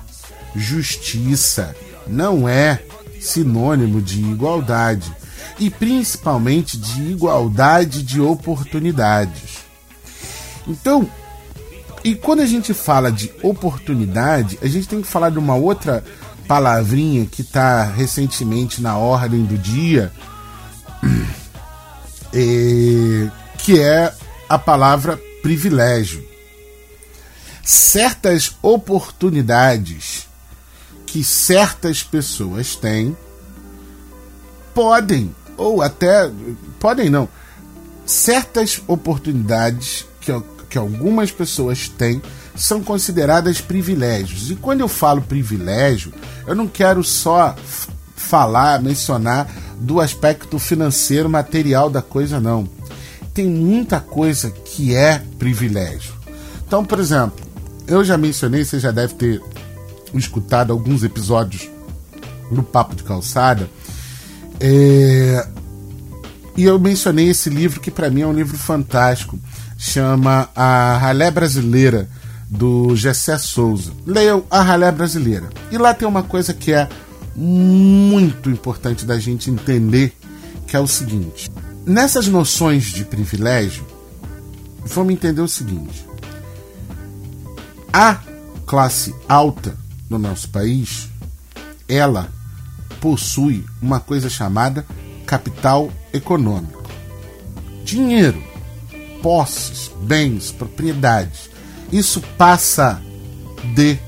Justiça 0.54 1.74
não 2.06 2.48
é 2.48 2.80
sinônimo 3.20 4.00
de 4.00 4.20
igualdade 4.20 5.14
e 5.58 5.70
principalmente 5.70 6.76
de 6.76 7.02
igualdade 7.10 8.02
de 8.02 8.20
oportunidades. 8.20 9.64
Então, 10.66 11.08
e 12.04 12.14
quando 12.14 12.40
a 12.40 12.46
gente 12.46 12.74
fala 12.74 13.10
de 13.10 13.32
oportunidade, 13.42 14.58
a 14.62 14.66
gente 14.66 14.88
tem 14.88 15.00
que 15.00 15.08
falar 15.08 15.30
de 15.30 15.38
uma 15.38 15.54
outra 15.54 16.04
palavrinha 16.46 17.26
que 17.26 17.42
está 17.42 17.84
recentemente 17.84 18.80
na 18.80 18.96
ordem 18.96 19.44
do 19.44 19.58
dia, 19.58 20.12
é, 22.32 23.30
que 23.58 23.80
é 23.80 24.12
a 24.48 24.58
palavra 24.58 25.18
privilégio. 25.42 26.24
Certas 27.64 28.56
oportunidades 28.62 30.25
que 31.06 31.22
certas 31.22 32.02
pessoas 32.02 32.74
têm 32.74 33.16
podem, 34.74 35.34
ou 35.56 35.80
até 35.80 36.30
podem 36.78 37.08
não, 37.08 37.28
certas 38.04 38.82
oportunidades 38.86 40.04
que, 40.20 40.32
que 40.68 40.76
algumas 40.76 41.30
pessoas 41.30 41.88
têm 41.88 42.20
são 42.54 42.82
consideradas 42.82 43.60
privilégios. 43.60 44.50
E 44.50 44.56
quando 44.56 44.80
eu 44.80 44.88
falo 44.88 45.22
privilégio, 45.22 46.12
eu 46.46 46.54
não 46.54 46.66
quero 46.66 47.02
só 47.04 47.54
falar, 48.14 48.82
mencionar 48.82 49.48
do 49.78 50.00
aspecto 50.00 50.58
financeiro, 50.58 51.28
material 51.28 51.88
da 51.88 52.02
coisa, 52.02 52.40
não. 52.40 52.68
Tem 53.32 53.46
muita 53.46 54.00
coisa 54.00 54.50
que 54.50 54.94
é 54.94 55.22
privilégio. 55.38 56.14
Então, 56.66 56.84
por 56.84 56.98
exemplo, 56.98 57.46
eu 57.86 58.02
já 58.02 58.16
mencionei, 58.16 58.64
você 58.64 58.80
já 58.80 58.90
deve 58.90 59.14
ter 59.14 59.42
escutado 60.14 60.72
alguns 60.72 61.02
episódios 61.02 61.68
no 62.50 62.62
Papo 62.62 62.94
de 62.94 63.02
Calçada. 63.02 63.68
É... 64.60 65.46
E 66.56 66.64
eu 66.64 66.78
mencionei 66.78 67.28
esse 67.28 67.50
livro 67.50 67.80
que 67.80 67.90
para 67.90 68.08
mim 68.08 68.22
é 68.22 68.26
um 68.26 68.32
livro 68.32 68.56
fantástico, 68.56 69.38
chama 69.76 70.48
A 70.54 70.96
Ralé 70.96 71.30
Brasileira, 71.30 72.08
do 72.48 72.96
Gessé 72.96 73.36
Souza. 73.36 73.92
Leiam 74.06 74.44
A 74.50 74.62
Ralé 74.62 74.90
Brasileira. 74.90 75.48
E 75.70 75.76
lá 75.76 75.92
tem 75.92 76.08
uma 76.08 76.22
coisa 76.22 76.54
que 76.54 76.72
é 76.72 76.88
muito 77.34 78.48
importante 78.48 79.04
da 79.04 79.18
gente 79.18 79.50
entender, 79.50 80.16
que 80.66 80.76
é 80.76 80.80
o 80.80 80.86
seguinte: 80.86 81.50
nessas 81.84 82.26
noções 82.26 82.84
de 82.84 83.04
privilégio, 83.04 83.84
vamos 84.86 85.12
entender 85.12 85.42
o 85.42 85.48
seguinte: 85.48 86.06
a 87.92 88.18
classe 88.64 89.14
alta 89.28 89.76
no 90.08 90.18
nosso 90.18 90.48
país, 90.48 91.08
ela 91.88 92.28
possui 93.00 93.64
uma 93.80 94.00
coisa 94.00 94.28
chamada 94.28 94.86
capital 95.26 95.90
econômico. 96.12 96.82
Dinheiro, 97.84 98.42
posses, 99.22 99.90
bens, 100.02 100.52
propriedades. 100.52 101.50
Isso 101.92 102.20
passa 102.36 103.00
de 103.74 103.98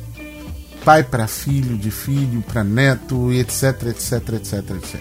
pai 0.85 1.03
para 1.03 1.27
filho, 1.27 1.77
de 1.77 1.91
filho 1.91 2.43
para 2.43 2.65
neto, 2.65 3.33
etc, 3.33 3.89
etc, 3.89 4.13
etc, 4.35 4.71
etc. 4.77 5.01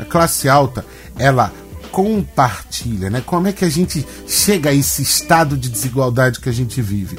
A 0.00 0.04
classe 0.04 0.48
alta, 0.48 0.84
ela 1.18 1.52
compartilha, 1.90 3.10
né? 3.10 3.22
Como 3.24 3.46
é 3.46 3.52
que 3.52 3.64
a 3.64 3.68
gente 3.68 4.04
chega 4.26 4.70
a 4.70 4.74
esse 4.74 5.02
estado 5.02 5.56
de 5.56 5.68
desigualdade 5.68 6.40
que 6.40 6.48
a 6.48 6.52
gente 6.52 6.80
vive? 6.80 7.18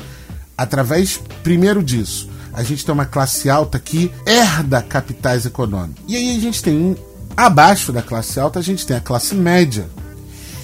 Através, 0.58 1.18
primeiro 1.44 1.84
disso, 1.84 2.30
a 2.54 2.62
gente 2.64 2.86
tem 2.86 2.94
uma 2.94 3.06
classe 3.06 3.50
alta 3.50 3.80
que 3.80 4.12
herda 4.26 4.82
capitais 4.82 5.46
econômicos. 5.46 6.04
E 6.08 6.16
aí 6.16 6.38
a 6.38 6.40
gente 6.40 6.62
tem, 6.62 6.96
abaixo 7.36 7.92
da 7.92 8.02
classe 8.02 8.40
alta, 8.40 8.60
a 8.60 8.62
gente 8.62 8.86
tem 8.86 8.96
a 8.96 9.02
classe 9.02 9.34
média. 9.34 9.88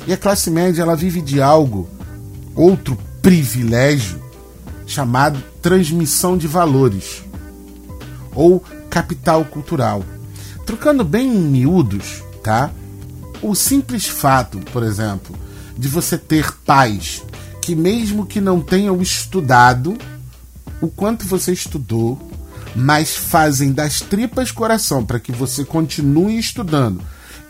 E 0.06 0.13
a 0.13 0.17
classe 0.17 0.52
média, 0.52 0.84
ela 0.84 0.95
vive 0.95 1.21
de 1.21 1.41
algo, 1.41 1.89
outro 2.56 2.97
privilégio, 3.21 4.21
chamado 4.86 5.43
transmissão 5.62 6.38
de 6.38 6.47
valores 6.47 7.23
ou 8.34 8.63
capital 8.89 9.43
cultural. 9.45 10.04
Trocando 10.65 11.04
bem 11.04 11.28
em 11.28 11.41
miúdos, 11.41 12.23
tá? 12.43 12.71
O 13.41 13.56
simples 13.56 14.08
fato, 14.08 14.60
por 14.71 14.84
exemplo, 14.84 15.36
de 15.78 15.88
você 15.88 16.17
ter 16.17 16.54
pais 16.65 17.23
que 17.62 17.75
mesmo 17.75 18.25
que 18.25 18.41
não 18.41 18.62
tenham 18.62 19.02
estudado 19.02 19.97
o 20.82 20.88
quanto 20.88 21.26
você 21.26 21.52
estudou, 21.52 22.20
mas 22.76 23.15
fazem 23.15 23.72
das 23.72 24.02
tripas 24.02 24.52
coração 24.52 25.06
para 25.06 25.20
que 25.20 25.32
você 25.32 25.65
continue 25.65 26.38
estudando 26.38 27.02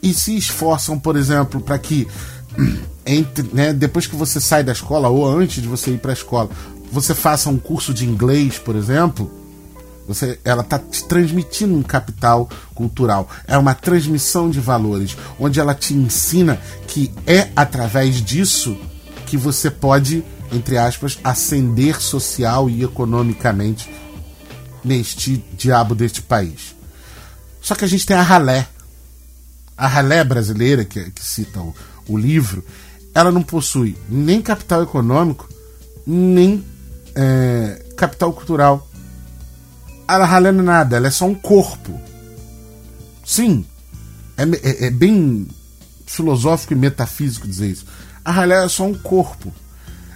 e 0.01 0.13
se 0.13 0.35
esforçam, 0.35 0.97
por 0.97 1.15
exemplo, 1.15 1.59
para 1.61 1.77
que 1.77 2.07
entre, 3.05 3.49
né, 3.53 3.73
depois 3.73 4.07
que 4.07 4.15
você 4.15 4.39
sai 4.39 4.63
da 4.63 4.71
escola 4.71 5.09
ou 5.09 5.27
antes 5.27 5.61
de 5.61 5.67
você 5.67 5.91
ir 5.91 5.99
para 5.99 6.11
a 6.11 6.13
escola, 6.13 6.49
você 6.91 7.13
faça 7.13 7.49
um 7.49 7.57
curso 7.57 7.93
de 7.93 8.05
inglês, 8.05 8.57
por 8.57 8.75
exemplo, 8.75 9.31
você, 10.07 10.39
ela 10.43 10.63
está 10.63 10.79
te 10.79 11.03
transmitindo 11.03 11.75
um 11.75 11.83
capital 11.83 12.49
cultural. 12.73 13.29
É 13.47 13.55
uma 13.57 13.75
transmissão 13.75 14.49
de 14.49 14.59
valores, 14.59 15.15
onde 15.39 15.59
ela 15.59 15.75
te 15.75 15.93
ensina 15.93 16.59
que 16.87 17.11
é 17.27 17.49
através 17.55 18.15
disso 18.15 18.75
que 19.27 19.37
você 19.37 19.69
pode, 19.69 20.23
entre 20.51 20.77
aspas, 20.77 21.19
ascender 21.23 22.01
social 22.01 22.69
e 22.69 22.83
economicamente 22.83 23.89
neste 24.83 25.37
diabo 25.53 25.93
deste 25.93 26.21
país. 26.21 26.75
Só 27.61 27.75
que 27.75 27.85
a 27.85 27.87
gente 27.87 28.05
tem 28.05 28.15
a 28.15 28.21
ralé. 28.21 28.67
A 29.77 29.87
ralé 29.87 30.23
brasileira, 30.23 30.83
que, 30.83 31.11
que 31.11 31.23
cita 31.23 31.59
o, 31.59 31.75
o 32.07 32.17
livro, 32.17 32.63
ela 33.13 33.31
não 33.31 33.41
possui 33.41 33.97
nem 34.09 34.41
capital 34.41 34.83
econômico, 34.83 35.47
nem 36.05 36.65
é, 37.15 37.85
capital 37.95 38.33
cultural. 38.33 38.87
A 40.07 40.25
ralé 40.25 40.51
não 40.51 40.63
é 40.63 40.65
nada, 40.65 40.97
ela 40.97 41.07
é 41.07 41.11
só 41.11 41.25
um 41.25 41.35
corpo. 41.35 41.99
Sim, 43.25 43.65
é, 44.35 44.43
é, 44.43 44.85
é 44.87 44.89
bem 44.89 45.47
filosófico 46.05 46.73
e 46.73 46.75
metafísico 46.75 47.47
dizer 47.47 47.69
isso. 47.69 47.85
A 48.25 48.31
ralé 48.31 48.65
é 48.65 48.67
só 48.67 48.85
um 48.85 48.95
corpo. 48.95 49.53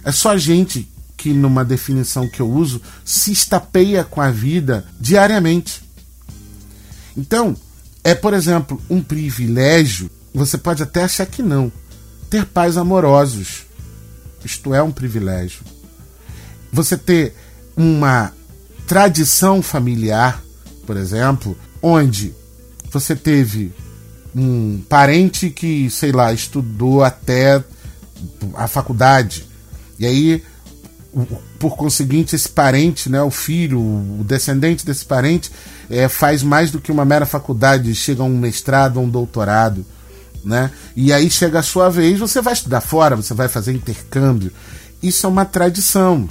É 0.04 0.12
só 0.12 0.32
a 0.32 0.36
gente 0.36 0.88
que, 1.16 1.32
numa 1.32 1.64
definição 1.64 2.28
que 2.28 2.40
eu 2.40 2.50
uso, 2.50 2.80
se 3.04 3.32
estapeia 3.32 4.04
com 4.04 4.20
a 4.20 4.30
vida 4.30 4.84
diariamente. 5.00 5.82
Então, 7.16 7.56
é, 8.02 8.14
por 8.14 8.34
exemplo, 8.34 8.80
um 8.90 9.02
privilégio, 9.02 10.10
você 10.34 10.58
pode 10.58 10.82
até 10.82 11.04
achar 11.04 11.26
que 11.26 11.42
não, 11.42 11.72
ter 12.28 12.44
pais 12.44 12.76
amorosos. 12.76 13.64
Isto 14.44 14.74
é 14.74 14.82
um 14.82 14.92
privilégio. 14.92 15.62
Você 16.70 16.98
ter 16.98 17.34
uma 17.76 18.32
tradição 18.86 19.62
familiar, 19.62 20.42
por 20.86 20.96
exemplo, 20.96 21.56
onde 21.80 22.34
você 22.90 23.16
teve 23.16 23.72
um 24.34 24.82
parente 24.88 25.48
que, 25.50 25.88
sei 25.90 26.12
lá, 26.12 26.32
estudou 26.32 27.02
até 27.02 27.62
a 28.54 28.68
faculdade. 28.68 29.46
E 29.98 30.06
aí 30.06 30.42
por 31.58 31.76
conseguinte, 31.76 32.34
esse 32.34 32.48
parente, 32.48 33.08
né, 33.08 33.22
o 33.22 33.30
filho, 33.30 33.80
o 33.80 34.24
descendente 34.24 34.84
desse 34.84 35.04
parente, 35.04 35.50
é, 35.88 36.08
faz 36.08 36.42
mais 36.42 36.70
do 36.70 36.80
que 36.80 36.90
uma 36.90 37.04
mera 37.04 37.24
faculdade, 37.24 37.94
chega 37.94 38.22
a 38.22 38.26
um 38.26 38.36
mestrado, 38.36 38.98
a 38.98 39.02
um 39.02 39.08
doutorado. 39.08 39.86
Né? 40.44 40.70
E 40.94 41.12
aí 41.12 41.30
chega 41.30 41.60
a 41.60 41.62
sua 41.62 41.88
vez, 41.88 42.18
você 42.18 42.42
vai 42.42 42.52
estudar 42.52 42.80
fora, 42.80 43.16
você 43.16 43.32
vai 43.32 43.48
fazer 43.48 43.72
intercâmbio. 43.72 44.52
Isso 45.02 45.26
é 45.26 45.28
uma 45.28 45.44
tradição. 45.44 46.28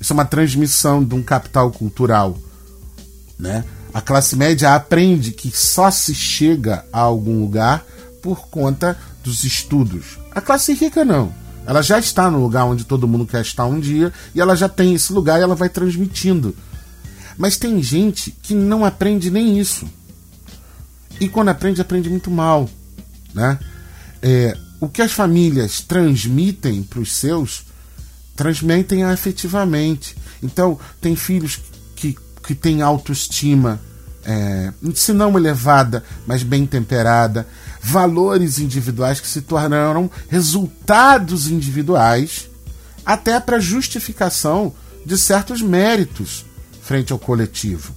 Isso 0.00 0.12
é 0.12 0.14
uma 0.14 0.24
transmissão 0.24 1.02
de 1.02 1.14
um 1.14 1.22
capital 1.22 1.70
cultural. 1.70 2.36
Né? 3.38 3.64
A 3.94 4.00
classe 4.00 4.36
média 4.36 4.74
aprende 4.74 5.30
que 5.30 5.50
só 5.56 5.90
se 5.90 6.14
chega 6.14 6.84
a 6.92 7.00
algum 7.00 7.40
lugar 7.40 7.84
por 8.22 8.48
conta 8.48 8.98
dos 9.22 9.44
estudos. 9.44 10.18
A 10.32 10.40
classe 10.40 10.74
rica 10.74 11.04
não 11.04 11.45
ela 11.66 11.82
já 11.82 11.98
está 11.98 12.30
no 12.30 12.40
lugar 12.40 12.64
onde 12.64 12.84
todo 12.84 13.08
mundo 13.08 13.26
quer 13.26 13.42
estar 13.42 13.66
um 13.66 13.80
dia 13.80 14.12
e 14.32 14.40
ela 14.40 14.54
já 14.54 14.68
tem 14.68 14.94
esse 14.94 15.12
lugar 15.12 15.40
e 15.40 15.42
ela 15.42 15.56
vai 15.56 15.68
transmitindo. 15.68 16.54
Mas 17.36 17.56
tem 17.56 17.82
gente 17.82 18.30
que 18.30 18.54
não 18.54 18.84
aprende 18.84 19.30
nem 19.30 19.58
isso. 19.58 19.86
E 21.20 21.28
quando 21.28 21.48
aprende, 21.48 21.80
aprende 21.80 22.08
muito 22.08 22.30
mal. 22.30 22.70
Né? 23.34 23.58
É, 24.22 24.56
o 24.80 24.88
que 24.88 25.02
as 25.02 25.12
famílias 25.12 25.80
transmitem 25.80 26.84
para 26.84 27.00
os 27.00 27.12
seus, 27.12 27.64
transmitem 28.36 29.02
afetivamente. 29.02 30.16
Então, 30.42 30.78
tem 31.00 31.16
filhos 31.16 31.58
que, 31.96 32.16
que 32.46 32.54
têm 32.54 32.80
autoestima, 32.80 33.80
é, 34.24 34.72
se 34.94 35.12
não 35.12 35.36
elevada, 35.36 36.04
mas 36.26 36.42
bem 36.42 36.64
temperada 36.64 37.46
valores 37.86 38.58
individuais 38.58 39.20
que 39.20 39.28
se 39.28 39.40
tornaram 39.40 40.10
resultados 40.28 41.48
individuais, 41.48 42.50
até 43.04 43.38
para 43.38 43.60
justificação 43.60 44.74
de 45.04 45.16
certos 45.16 45.62
méritos 45.62 46.44
frente 46.82 47.12
ao 47.12 47.18
coletivo. 47.18 47.94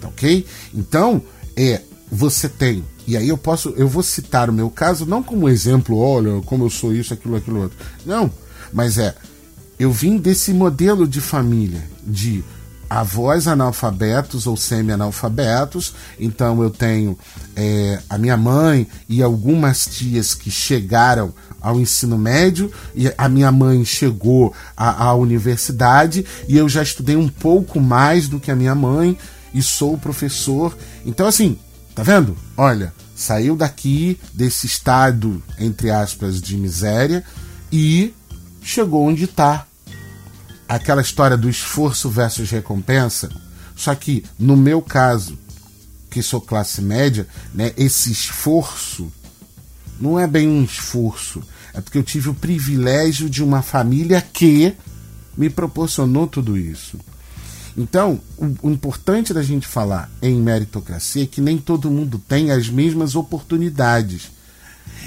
Tá 0.00 0.08
ok? 0.08 0.46
Então, 0.72 1.22
é, 1.54 1.82
você 2.10 2.48
tem, 2.48 2.82
e 3.06 3.14
aí 3.14 3.28
eu 3.28 3.36
posso, 3.36 3.74
eu 3.76 3.86
vou 3.86 4.02
citar 4.02 4.48
o 4.48 4.52
meu 4.52 4.70
caso 4.70 5.04
não 5.04 5.22
como 5.22 5.46
exemplo, 5.46 5.98
olha, 5.98 6.40
como 6.46 6.64
eu 6.64 6.70
sou 6.70 6.94
isso, 6.94 7.12
aquilo, 7.12 7.36
aquilo 7.36 7.60
outro. 7.60 7.76
Não, 8.06 8.32
mas 8.72 8.96
é, 8.96 9.14
eu 9.78 9.92
vim 9.92 10.16
desse 10.16 10.54
modelo 10.54 11.06
de 11.06 11.20
família, 11.20 11.86
de 12.02 12.42
avós 13.00 13.48
analfabetos 13.48 14.46
ou 14.46 14.56
semi-analfabetos. 14.56 15.94
Então 16.18 16.62
eu 16.62 16.70
tenho 16.70 17.18
é, 17.56 17.98
a 18.08 18.18
minha 18.18 18.36
mãe 18.36 18.86
e 19.08 19.22
algumas 19.22 19.86
tias 19.86 20.34
que 20.34 20.50
chegaram 20.50 21.32
ao 21.60 21.80
ensino 21.80 22.18
médio 22.18 22.70
e 22.94 23.12
a 23.16 23.28
minha 23.28 23.50
mãe 23.52 23.84
chegou 23.84 24.52
à, 24.76 25.04
à 25.04 25.14
universidade 25.14 26.26
e 26.48 26.56
eu 26.56 26.68
já 26.68 26.82
estudei 26.82 27.16
um 27.16 27.28
pouco 27.28 27.80
mais 27.80 28.28
do 28.28 28.40
que 28.40 28.50
a 28.50 28.56
minha 28.56 28.74
mãe 28.74 29.16
e 29.54 29.62
sou 29.62 29.96
professor. 29.96 30.76
Então 31.06 31.26
assim, 31.26 31.58
tá 31.94 32.02
vendo? 32.02 32.36
Olha, 32.56 32.92
saiu 33.14 33.56
daqui 33.56 34.18
desse 34.34 34.66
estado 34.66 35.42
entre 35.58 35.90
aspas 35.90 36.40
de 36.40 36.56
miséria 36.58 37.24
e 37.72 38.12
chegou 38.60 39.06
onde 39.06 39.24
está 39.24 39.66
aquela 40.76 41.02
história 41.02 41.36
do 41.36 41.48
esforço 41.48 42.08
versus 42.08 42.50
recompensa. 42.50 43.30
Só 43.76 43.94
que, 43.94 44.24
no 44.38 44.56
meu 44.56 44.80
caso, 44.80 45.38
que 46.10 46.22
sou 46.22 46.40
classe 46.40 46.80
média, 46.80 47.26
né, 47.54 47.72
esse 47.76 48.10
esforço 48.12 49.12
não 50.00 50.18
é 50.18 50.26
bem 50.26 50.48
um 50.48 50.64
esforço. 50.64 51.42
É 51.72 51.80
porque 51.80 51.98
eu 51.98 52.02
tive 52.02 52.28
o 52.28 52.34
privilégio 52.34 53.30
de 53.30 53.42
uma 53.42 53.62
família 53.62 54.20
que 54.20 54.74
me 55.36 55.48
proporcionou 55.48 56.26
tudo 56.26 56.56
isso. 56.56 56.98
Então, 57.76 58.20
o, 58.36 58.70
importante 58.70 59.32
da 59.32 59.42
gente 59.42 59.66
falar 59.66 60.10
em 60.20 60.34
meritocracia 60.40 61.22
é 61.22 61.26
que 61.26 61.40
nem 61.40 61.56
todo 61.56 61.90
mundo 61.90 62.18
tem 62.18 62.50
as 62.50 62.68
mesmas 62.68 63.14
oportunidades. 63.14 64.30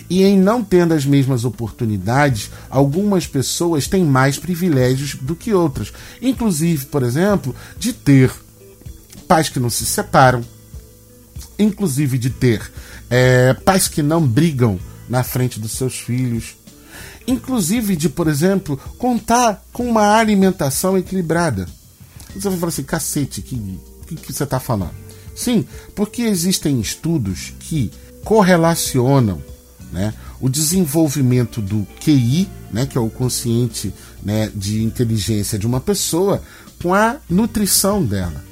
E 0.09 0.23
em 0.23 0.37
não 0.39 0.63
tendo 0.63 0.93
as 0.93 1.05
mesmas 1.05 1.45
oportunidades, 1.45 2.51
algumas 2.69 3.25
pessoas 3.25 3.87
têm 3.87 4.03
mais 4.03 4.37
privilégios 4.37 5.15
do 5.15 5.35
que 5.35 5.53
outras. 5.53 5.91
Inclusive, 6.21 6.85
por 6.85 7.03
exemplo, 7.03 7.55
de 7.77 7.91
ter 7.91 8.31
pais 9.27 9.49
que 9.49 9.59
não 9.59 9.69
se 9.69 9.85
separam, 9.85 10.43
inclusive 11.57 12.17
de 12.17 12.29
ter 12.29 12.71
é, 13.09 13.53
pais 13.53 13.87
que 13.87 14.03
não 14.03 14.25
brigam 14.25 14.79
na 15.09 15.23
frente 15.23 15.59
dos 15.59 15.71
seus 15.71 15.99
filhos, 15.99 16.55
inclusive 17.27 17.95
de, 17.95 18.09
por 18.09 18.27
exemplo, 18.27 18.77
contar 18.97 19.63
com 19.73 19.87
uma 19.87 20.17
alimentação 20.17 20.97
equilibrada. 20.97 21.67
Você 22.35 22.49
vai 22.49 22.57
falar 22.57 22.69
assim, 22.69 22.83
cacete, 22.83 23.41
que, 23.41 23.79
que, 24.07 24.15
que 24.15 24.33
você 24.33 24.43
está 24.43 24.59
falando? 24.59 24.93
Sim, 25.35 25.65
porque 25.95 26.21
existem 26.23 26.79
estudos 26.79 27.53
que 27.59 27.91
correlacionam 28.23 29.41
né? 29.95 30.13
O 30.41 30.49
desenvolvimento 30.49 31.61
do 31.61 31.87
QI, 32.01 32.49
né, 32.69 32.85
que 32.85 32.97
é 32.97 33.01
o 33.01 33.09
consciente 33.09 33.93
né, 34.21 34.51
de 34.53 34.83
inteligência 34.83 35.57
de 35.57 35.65
uma 35.65 35.79
pessoa, 35.79 36.43
com 36.83 36.93
a 36.93 37.15
nutrição 37.29 38.03
dela. 38.03 38.43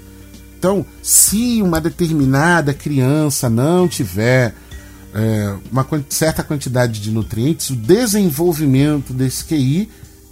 Então, 0.57 0.86
se 1.01 1.61
uma 1.61 1.82
determinada 1.82 2.74
criança 2.74 3.49
não 3.49 3.89
tiver 3.89 4.55
é, 5.13 5.53
uma 5.70 5.86
certa 6.07 6.41
quantidade 6.41 7.01
de 7.01 7.11
nutrientes, 7.11 7.70
o 7.70 7.76
desenvolvimento 7.76 9.11
desse 9.11 9.43
QI 9.43 9.89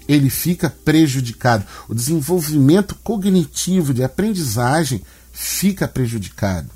ele 0.08 0.30
fica 0.30 0.70
prejudicado. 0.70 1.66
O 1.90 1.94
desenvolvimento 1.94 2.96
cognitivo 3.04 3.94
de 3.94 4.06
aprendizagem 4.06 5.02
fica 5.34 5.90
prejudicado. 5.90 6.70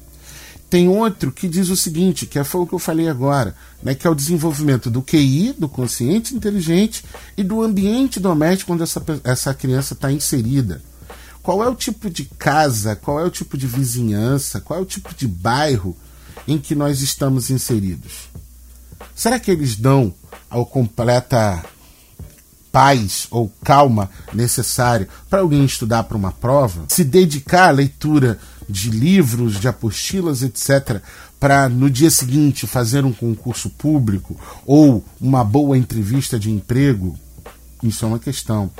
Tem 0.75 0.89
outro 0.89 1.31
que 1.31 1.47
diz 1.47 1.69
o 1.69 1.75
seguinte, 1.77 2.25
que 2.25 2.37
é 2.37 2.43
foi 2.43 2.59
o 2.59 2.67
que 2.67 2.73
eu 2.73 2.79
falei 2.79 3.07
agora, 3.07 3.55
né, 3.81 3.95
que 3.95 4.05
é 4.05 4.09
o 4.09 4.13
desenvolvimento 4.13 4.89
do 4.89 5.01
QI, 5.01 5.55
do 5.57 5.69
consciente 5.69 6.35
inteligente, 6.35 7.01
e 7.37 7.45
do 7.45 7.63
ambiente 7.63 8.19
doméstico 8.19 8.73
onde 8.73 8.83
essa, 8.83 9.01
essa 9.23 9.53
criança 9.53 9.93
está 9.93 10.11
inserida. 10.11 10.81
Qual 11.41 11.63
é 11.63 11.69
o 11.69 11.75
tipo 11.75 12.09
de 12.09 12.25
casa, 12.25 12.93
qual 12.93 13.21
é 13.21 13.23
o 13.23 13.29
tipo 13.29 13.57
de 13.57 13.65
vizinhança, 13.65 14.59
qual 14.59 14.77
é 14.77 14.81
o 14.81 14.85
tipo 14.85 15.15
de 15.15 15.29
bairro 15.29 15.95
em 16.45 16.57
que 16.57 16.75
nós 16.75 17.01
estamos 17.01 17.49
inseridos? 17.49 18.27
Será 19.15 19.39
que 19.39 19.51
eles 19.51 19.77
dão 19.77 20.13
ao 20.49 20.65
completa 20.65 21.63
paz 22.69 23.27
ou 23.31 23.49
calma 23.63 24.09
necessário 24.33 25.07
para 25.29 25.39
alguém 25.39 25.63
estudar 25.63 26.03
para 26.03 26.17
uma 26.17 26.33
prova? 26.33 26.83
Se 26.89 27.05
dedicar 27.05 27.69
à 27.69 27.71
leitura 27.71 28.37
de 28.67 28.89
livros, 28.89 29.59
de 29.59 29.67
apostilas, 29.67 30.41
etc., 30.41 31.01
para 31.39 31.69
no 31.69 31.89
dia 31.89 32.09
seguinte 32.09 32.65
fazer 32.65 33.05
um 33.05 33.13
concurso 33.13 33.69
público 33.69 34.35
ou 34.65 35.03
uma 35.19 35.43
boa 35.43 35.77
entrevista 35.77 36.39
de 36.39 36.49
emprego, 36.49 37.17
isso 37.83 38.05
é 38.05 38.07
uma 38.07 38.19
questão. 38.19 38.71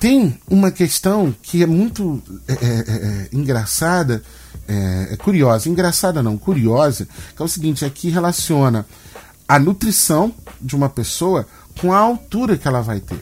Tem 0.00 0.38
uma 0.48 0.70
questão 0.70 1.34
que 1.42 1.62
é 1.62 1.66
muito 1.66 2.22
é, 2.46 2.52
é, 2.52 2.56
é, 2.56 3.28
engraçada, 3.32 4.22
é, 4.66 5.08
é, 5.12 5.16
curiosa, 5.16 5.68
engraçada 5.68 6.22
não, 6.22 6.38
curiosa, 6.38 7.08
que 7.34 7.42
é 7.42 7.44
o 7.44 7.48
seguinte, 7.48 7.84
aqui 7.84 8.08
relaciona 8.08 8.86
a 9.46 9.58
nutrição 9.58 10.32
de 10.60 10.76
uma 10.76 10.88
pessoa 10.88 11.46
com 11.80 11.92
a 11.92 11.98
altura 11.98 12.56
que 12.56 12.68
ela 12.68 12.80
vai 12.80 13.00
ter, 13.00 13.20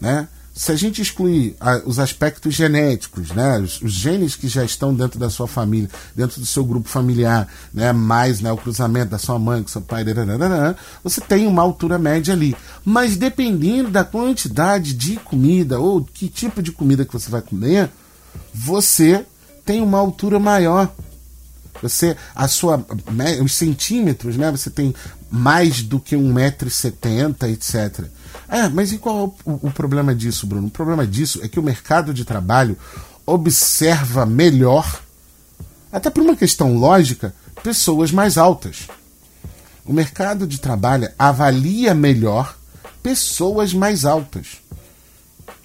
né? 0.00 0.28
Se 0.54 0.70
a 0.70 0.76
gente 0.76 1.00
excluir 1.00 1.56
a, 1.58 1.80
os 1.86 1.98
aspectos 1.98 2.54
genéticos, 2.54 3.30
né, 3.30 3.58
os, 3.58 3.80
os, 3.80 3.92
genes 3.92 4.36
que 4.36 4.48
já 4.48 4.62
estão 4.62 4.94
dentro 4.94 5.18
da 5.18 5.30
sua 5.30 5.46
família, 5.46 5.88
dentro 6.14 6.40
do 6.40 6.46
seu 6.46 6.64
grupo 6.64 6.88
familiar, 6.88 7.48
né, 7.72 7.92
mais 7.92 8.40
né, 8.40 8.52
o 8.52 8.56
cruzamento 8.56 9.10
da 9.10 9.18
sua 9.18 9.38
mãe 9.38 9.62
com 9.62 9.68
seu 9.68 9.80
pai, 9.80 10.04
você 11.02 11.20
tem 11.20 11.46
uma 11.46 11.62
altura 11.62 11.98
média 11.98 12.34
ali. 12.34 12.54
Mas 12.84 13.16
dependendo 13.16 13.90
da 13.90 14.04
quantidade 14.04 14.92
de 14.92 15.16
comida 15.16 15.80
ou 15.80 16.04
que 16.04 16.28
tipo 16.28 16.62
de 16.62 16.70
comida 16.70 17.04
que 17.04 17.12
você 17.12 17.30
vai 17.30 17.40
comer, 17.40 17.90
você 18.52 19.24
tem 19.64 19.80
uma 19.80 19.98
altura 19.98 20.38
maior. 20.38 20.92
Você, 21.80 22.16
a 22.34 22.46
sua, 22.46 22.84
os 23.42 23.54
centímetros, 23.54 24.36
né, 24.36 24.50
você 24.50 24.70
tem 24.70 24.94
mais 25.30 25.82
do 25.82 25.98
que 25.98 26.14
1,70m, 26.14 27.50
etc. 27.50 28.06
É, 28.52 28.68
mas 28.68 28.92
e 28.92 28.98
qual 28.98 29.34
é 29.46 29.50
o, 29.50 29.60
o, 29.62 29.70
problema 29.70 30.14
disso, 30.14 30.46
Bruno? 30.46 30.66
O 30.66 30.70
problema 30.70 31.06
disso 31.06 31.40
é 31.42 31.48
que 31.48 31.58
o 31.58 31.62
mercado 31.62 32.12
de 32.12 32.22
trabalho 32.22 32.76
observa 33.24 34.26
melhor, 34.26 35.02
até 35.90 36.10
por 36.10 36.22
uma 36.22 36.36
questão 36.36 36.76
lógica, 36.76 37.34
pessoas 37.62 38.12
mais 38.12 38.36
altas. 38.36 38.88
O 39.86 39.92
mercado 39.94 40.46
de 40.46 40.60
trabalho 40.60 41.08
avalia 41.18 41.94
melhor 41.94 42.54
pessoas 43.02 43.72
mais 43.72 44.04
altas. 44.04 44.58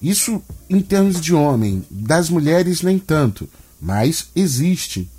Isso 0.01 0.41
em 0.69 0.79
termos 0.79 1.19
de 1.19 1.33
homem, 1.33 1.85
das 1.91 2.29
mulheres 2.29 2.81
nem 2.81 2.97
tanto, 2.97 3.49
mas 3.81 4.29
existe. 4.33 5.09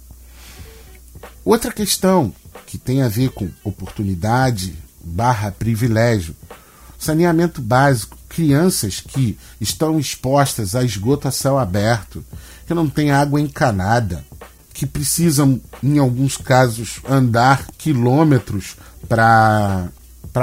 Outra 1.45 1.71
questão 1.71 2.33
que 2.67 2.79
tem 2.79 3.03
a 3.03 3.09
ver 3.09 3.29
com 3.29 3.51
oportunidade 3.63 4.75
barra 5.05 5.53
privilégio 5.53 6.35
saneamento 6.99 7.63
básico, 7.63 8.19
crianças 8.29 9.01
que 9.01 9.39
estão 9.61 9.99
expostas 9.99 10.75
a 10.75 10.83
esgoto 10.83 11.29
a 11.29 11.31
céu 11.31 11.59
aberto, 11.59 12.25
que 12.67 12.75
não 12.75 12.89
têm 12.89 13.11
água 13.11 13.41
encanada, 13.41 14.25
que 14.75 14.85
precisam, 14.85 15.61
em 15.83 15.99
alguns 15.99 16.37
casos, 16.37 17.01
andar 17.09 17.67
quilômetros 17.79 18.77
para 19.09 19.89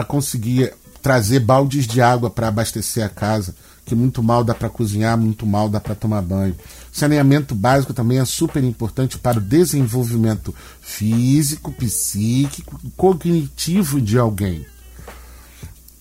conseguir 0.07 0.73
trazer 1.01 1.39
baldes 1.39 1.85
de 1.85 2.01
água 2.01 2.29
para 2.29 2.47
abastecer 2.47 3.05
a 3.05 3.09
casa, 3.09 3.55
que 3.85 3.93
muito 3.93 4.23
mal 4.23 4.43
dá 4.43 4.55
para 4.55 4.69
cozinhar, 4.69 5.15
muito 5.15 5.45
mal 5.45 5.69
dá 5.69 5.79
para 5.79 5.93
tomar 5.93 6.21
banho. 6.23 6.55
Saneamento 6.91 7.53
básico 7.53 7.93
também 7.93 8.17
é 8.17 8.25
super 8.25 8.63
importante 8.63 9.17
para 9.19 9.37
o 9.37 9.41
desenvolvimento 9.41 10.55
físico, 10.81 11.71
psíquico, 11.71 12.81
cognitivo 12.97 14.01
de 14.01 14.17
alguém. 14.17 14.65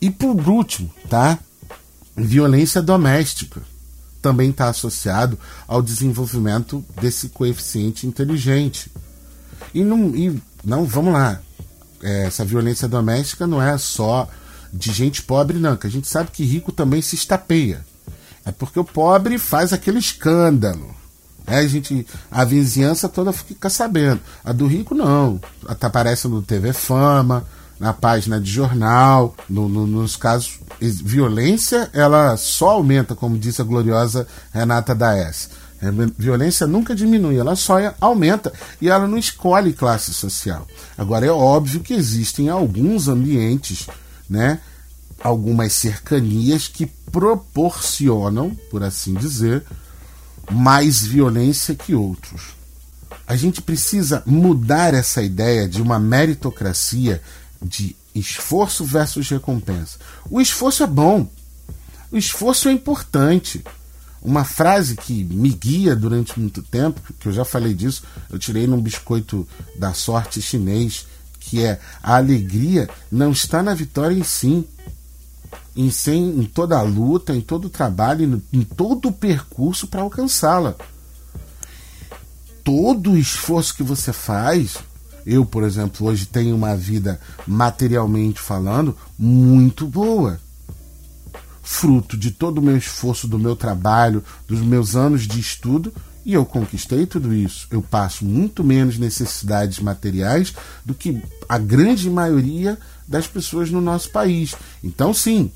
E 0.04 0.10
por 0.10 0.38
último, 0.46 0.92
tá? 1.08 1.38
Violência 2.14 2.82
doméstica 2.82 3.62
também 4.20 4.50
está 4.50 4.68
associado 4.68 5.38
ao 5.66 5.80
desenvolvimento 5.80 6.84
desse 7.00 7.30
coeficiente 7.30 8.06
inteligente. 8.06 8.92
E 9.72 9.82
não, 9.82 10.14
e 10.14 10.38
não 10.62 10.84
vamos 10.84 11.14
lá, 11.14 11.40
é, 12.02 12.26
essa 12.26 12.44
violência 12.44 12.86
doméstica 12.86 13.46
não 13.46 13.62
é 13.62 13.78
só 13.78 14.28
de 14.70 14.92
gente 14.92 15.22
pobre, 15.22 15.58
não, 15.58 15.74
que 15.74 15.86
a 15.86 15.90
gente 15.90 16.06
sabe 16.06 16.30
que 16.30 16.44
rico 16.44 16.70
também 16.70 17.00
se 17.00 17.14
estapeia. 17.14 17.82
É 18.44 18.52
porque 18.52 18.78
o 18.78 18.84
pobre 18.84 19.38
faz 19.38 19.72
aquele 19.72 20.00
escândalo. 20.00 20.94
É, 21.46 21.60
a, 21.60 21.66
gente, 21.66 22.06
a 22.30 22.44
vizinhança 22.44 23.08
toda 23.08 23.32
fica 23.32 23.70
sabendo. 23.70 24.20
A 24.44 24.52
do 24.52 24.66
rico 24.66 24.94
não. 24.94 25.40
Aparece 25.66 26.28
no 26.28 26.42
TV 26.42 26.74
Fama, 26.74 27.46
na 27.78 27.92
página 27.92 28.40
de 28.40 28.50
jornal, 28.50 29.34
no, 29.48 29.68
no, 29.68 29.86
nos 29.86 30.16
casos 30.16 30.58
violência, 30.80 31.90
ela 31.92 32.36
só 32.36 32.70
aumenta, 32.70 33.14
como 33.14 33.38
disse 33.38 33.60
a 33.60 33.64
gloriosa 33.64 34.26
Renata 34.52 34.94
Daes. 34.94 35.50
A 35.82 35.90
violência 36.16 36.66
nunca 36.66 36.94
diminui, 36.94 37.36
ela 37.36 37.56
só 37.56 37.76
aumenta 38.00 38.52
e 38.80 38.88
ela 38.88 39.06
não 39.06 39.18
escolhe 39.18 39.72
classe 39.72 40.14
social. 40.14 40.66
Agora 40.96 41.26
é 41.26 41.30
óbvio 41.30 41.80
que 41.80 41.92
existem 41.92 42.48
alguns 42.48 43.06
ambientes, 43.08 43.86
né, 44.28 44.60
algumas 45.22 45.72
cercanias 45.72 46.68
que 46.68 46.86
proporcionam, 47.10 48.56
por 48.70 48.82
assim 48.82 49.14
dizer, 49.14 49.62
mais 50.50 51.02
violência 51.02 51.74
que 51.74 51.94
outros. 51.94 52.54
A 53.26 53.36
gente 53.36 53.62
precisa 53.62 54.22
mudar 54.26 54.92
essa 54.94 55.22
ideia 55.22 55.68
de 55.68 55.80
uma 55.80 55.98
meritocracia 55.98 57.22
de 57.64 57.96
esforço 58.14 58.84
versus 58.84 59.28
recompensa. 59.28 59.98
O 60.30 60.40
esforço 60.40 60.82
é 60.82 60.86
bom. 60.86 61.28
O 62.12 62.16
esforço 62.16 62.68
é 62.68 62.72
importante. 62.72 63.64
Uma 64.22 64.44
frase 64.44 64.96
que 64.96 65.24
me 65.24 65.50
guia 65.50 65.96
durante 65.96 66.38
muito 66.38 66.62
tempo, 66.62 67.00
que 67.18 67.28
eu 67.28 67.32
já 67.32 67.44
falei 67.44 67.74
disso, 67.74 68.04
eu 68.30 68.38
tirei 68.38 68.66
num 68.66 68.80
biscoito 68.80 69.46
da 69.76 69.92
sorte 69.92 70.40
chinês, 70.40 71.06
que 71.40 71.62
é 71.62 71.78
a 72.02 72.16
alegria 72.16 72.88
não 73.10 73.32
está 73.32 73.62
na 73.62 73.74
vitória 73.74 74.14
em 74.14 74.22
si, 74.22 74.66
em, 75.76 75.90
sim, 75.90 76.40
em 76.40 76.44
toda 76.44 76.78
a 76.78 76.82
luta, 76.82 77.34
em 77.34 77.40
todo 77.40 77.66
o 77.66 77.70
trabalho, 77.70 78.42
em 78.52 78.62
todo 78.62 79.08
o 79.08 79.12
percurso 79.12 79.88
para 79.88 80.02
alcançá-la. 80.02 80.74
Todo 82.62 83.12
o 83.12 83.18
esforço 83.18 83.74
que 83.74 83.82
você 83.82 84.10
faz 84.10 84.78
eu, 85.26 85.44
por 85.44 85.62
exemplo, 85.62 86.06
hoje 86.06 86.26
tenho 86.26 86.54
uma 86.54 86.76
vida 86.76 87.20
materialmente 87.46 88.40
falando 88.40 88.96
muito 89.18 89.86
boa. 89.86 90.40
Fruto 91.62 92.16
de 92.16 92.30
todo 92.30 92.58
o 92.58 92.62
meu 92.62 92.76
esforço, 92.76 93.26
do 93.26 93.38
meu 93.38 93.56
trabalho, 93.56 94.22
dos 94.46 94.60
meus 94.60 94.94
anos 94.94 95.26
de 95.26 95.40
estudo, 95.40 95.92
e 96.24 96.34
eu 96.34 96.44
conquistei 96.44 97.06
tudo 97.06 97.34
isso. 97.34 97.66
Eu 97.70 97.82
passo 97.82 98.24
muito 98.24 98.62
menos 98.62 98.98
necessidades 98.98 99.78
materiais 99.78 100.54
do 100.84 100.94
que 100.94 101.22
a 101.48 101.58
grande 101.58 102.08
maioria 102.08 102.78
das 103.06 103.26
pessoas 103.26 103.70
no 103.70 103.80
nosso 103.80 104.10
país. 104.10 104.54
Então, 104.82 105.12
sim, 105.12 105.50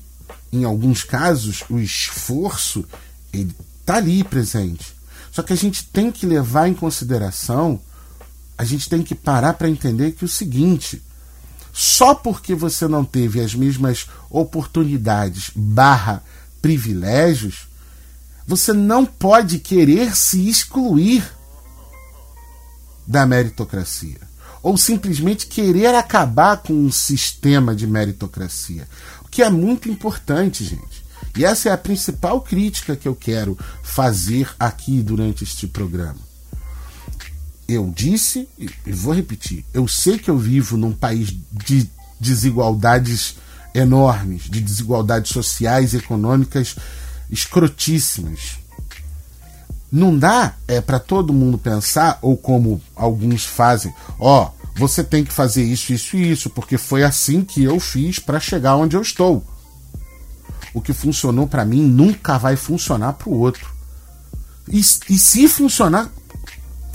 em 0.51 0.63
alguns 0.63 1.03
casos, 1.03 1.63
o 1.69 1.79
esforço 1.79 2.85
está 3.31 3.97
ali 3.97 4.23
presente. 4.23 4.95
Só 5.31 5.43
que 5.43 5.53
a 5.53 5.55
gente 5.55 5.85
tem 5.85 6.11
que 6.11 6.25
levar 6.25 6.67
em 6.67 6.73
consideração 6.73 7.79
a 8.59 8.65
gente 8.65 8.89
tem 8.89 9.01
que 9.01 9.15
parar 9.15 9.53
para 9.53 9.69
entender 9.69 10.11
que 10.11 10.25
o 10.25 10.27
seguinte, 10.27 11.01
só 11.71 12.13
porque 12.13 12.53
você 12.53 12.89
não 12.89 13.05
teve 13.05 13.39
as 13.39 13.55
mesmas 13.55 14.07
oportunidades 14.29 15.49
barra 15.55 16.21
privilégios, 16.61 17.69
você 18.45 18.73
não 18.73 19.05
pode 19.05 19.59
querer 19.59 20.13
se 20.13 20.49
excluir 20.49 21.23
da 23.07 23.25
meritocracia. 23.25 24.19
Ou 24.61 24.77
simplesmente 24.77 25.47
querer 25.47 25.95
acabar 25.95 26.57
com 26.57 26.73
um 26.73 26.91
sistema 26.91 27.73
de 27.73 27.87
meritocracia. 27.87 28.89
O 29.23 29.29
que 29.29 29.41
é 29.41 29.49
muito 29.49 29.87
importante, 29.87 30.65
gente. 30.65 31.05
E 31.37 31.45
essa 31.45 31.69
é 31.69 31.71
a 31.71 31.77
principal 31.77 32.41
crítica 32.41 32.97
que 32.97 33.07
eu 33.07 33.15
quero 33.15 33.57
fazer 33.81 34.53
aqui 34.59 35.01
durante 35.01 35.45
este 35.45 35.65
programa 35.65 36.28
eu 37.69 37.91
disse 37.95 38.47
e 38.57 38.91
vou 38.91 39.13
repetir, 39.13 39.63
eu 39.73 39.87
sei 39.87 40.17
que 40.17 40.29
eu 40.29 40.37
vivo 40.37 40.75
num 40.75 40.91
país 40.91 41.31
de 41.51 41.87
desigualdades 42.19 43.35
enormes, 43.73 44.43
de 44.43 44.59
desigualdades 44.59 45.31
sociais 45.31 45.93
econômicas 45.93 46.75
escrotíssimas. 47.29 48.57
Não 49.91 50.17
dá 50.17 50.55
é 50.67 50.81
para 50.81 50.99
todo 50.99 51.33
mundo 51.33 51.57
pensar 51.57 52.17
ou 52.21 52.35
como 52.35 52.81
alguns 52.95 53.45
fazem, 53.45 53.93
ó, 54.19 54.45
oh, 54.45 54.59
você 54.75 55.03
tem 55.03 55.23
que 55.23 55.33
fazer 55.33 55.63
isso, 55.63 55.93
isso 55.93 56.15
e 56.15 56.31
isso, 56.31 56.49
porque 56.49 56.77
foi 56.77 57.03
assim 57.03 57.43
que 57.43 57.63
eu 57.63 57.79
fiz 57.79 58.17
para 58.17 58.39
chegar 58.39 58.75
onde 58.75 58.95
eu 58.95 59.01
estou. 59.01 59.43
O 60.73 60.81
que 60.81 60.93
funcionou 60.93 61.47
para 61.47 61.65
mim 61.65 61.81
nunca 61.81 62.37
vai 62.37 62.55
funcionar 62.55 63.13
para 63.13 63.29
o 63.29 63.37
outro. 63.37 63.69
E, 64.67 64.79
e 64.79 65.17
se 65.17 65.47
funcionar 65.47 66.09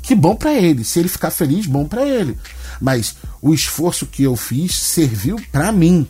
que 0.04 0.14
bom 0.14 0.36
para 0.36 0.52
ele. 0.52 0.84
Se 0.84 1.00
ele 1.00 1.08
ficar 1.08 1.30
feliz, 1.30 1.66
bom 1.66 1.86
para 1.86 2.06
ele. 2.06 2.38
Mas 2.78 3.16
o 3.40 3.54
esforço 3.54 4.06
que 4.06 4.22
eu 4.22 4.36
fiz 4.36 4.76
serviu 4.76 5.40
para 5.50 5.72
mim. 5.72 6.06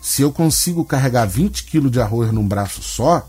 Se 0.00 0.20
eu 0.20 0.30
consigo 0.30 0.84
carregar 0.84 1.24
20 1.24 1.64
quilos 1.64 1.90
de 1.90 2.00
arroz 2.00 2.30
num 2.30 2.46
braço 2.46 2.82
só, 2.82 3.26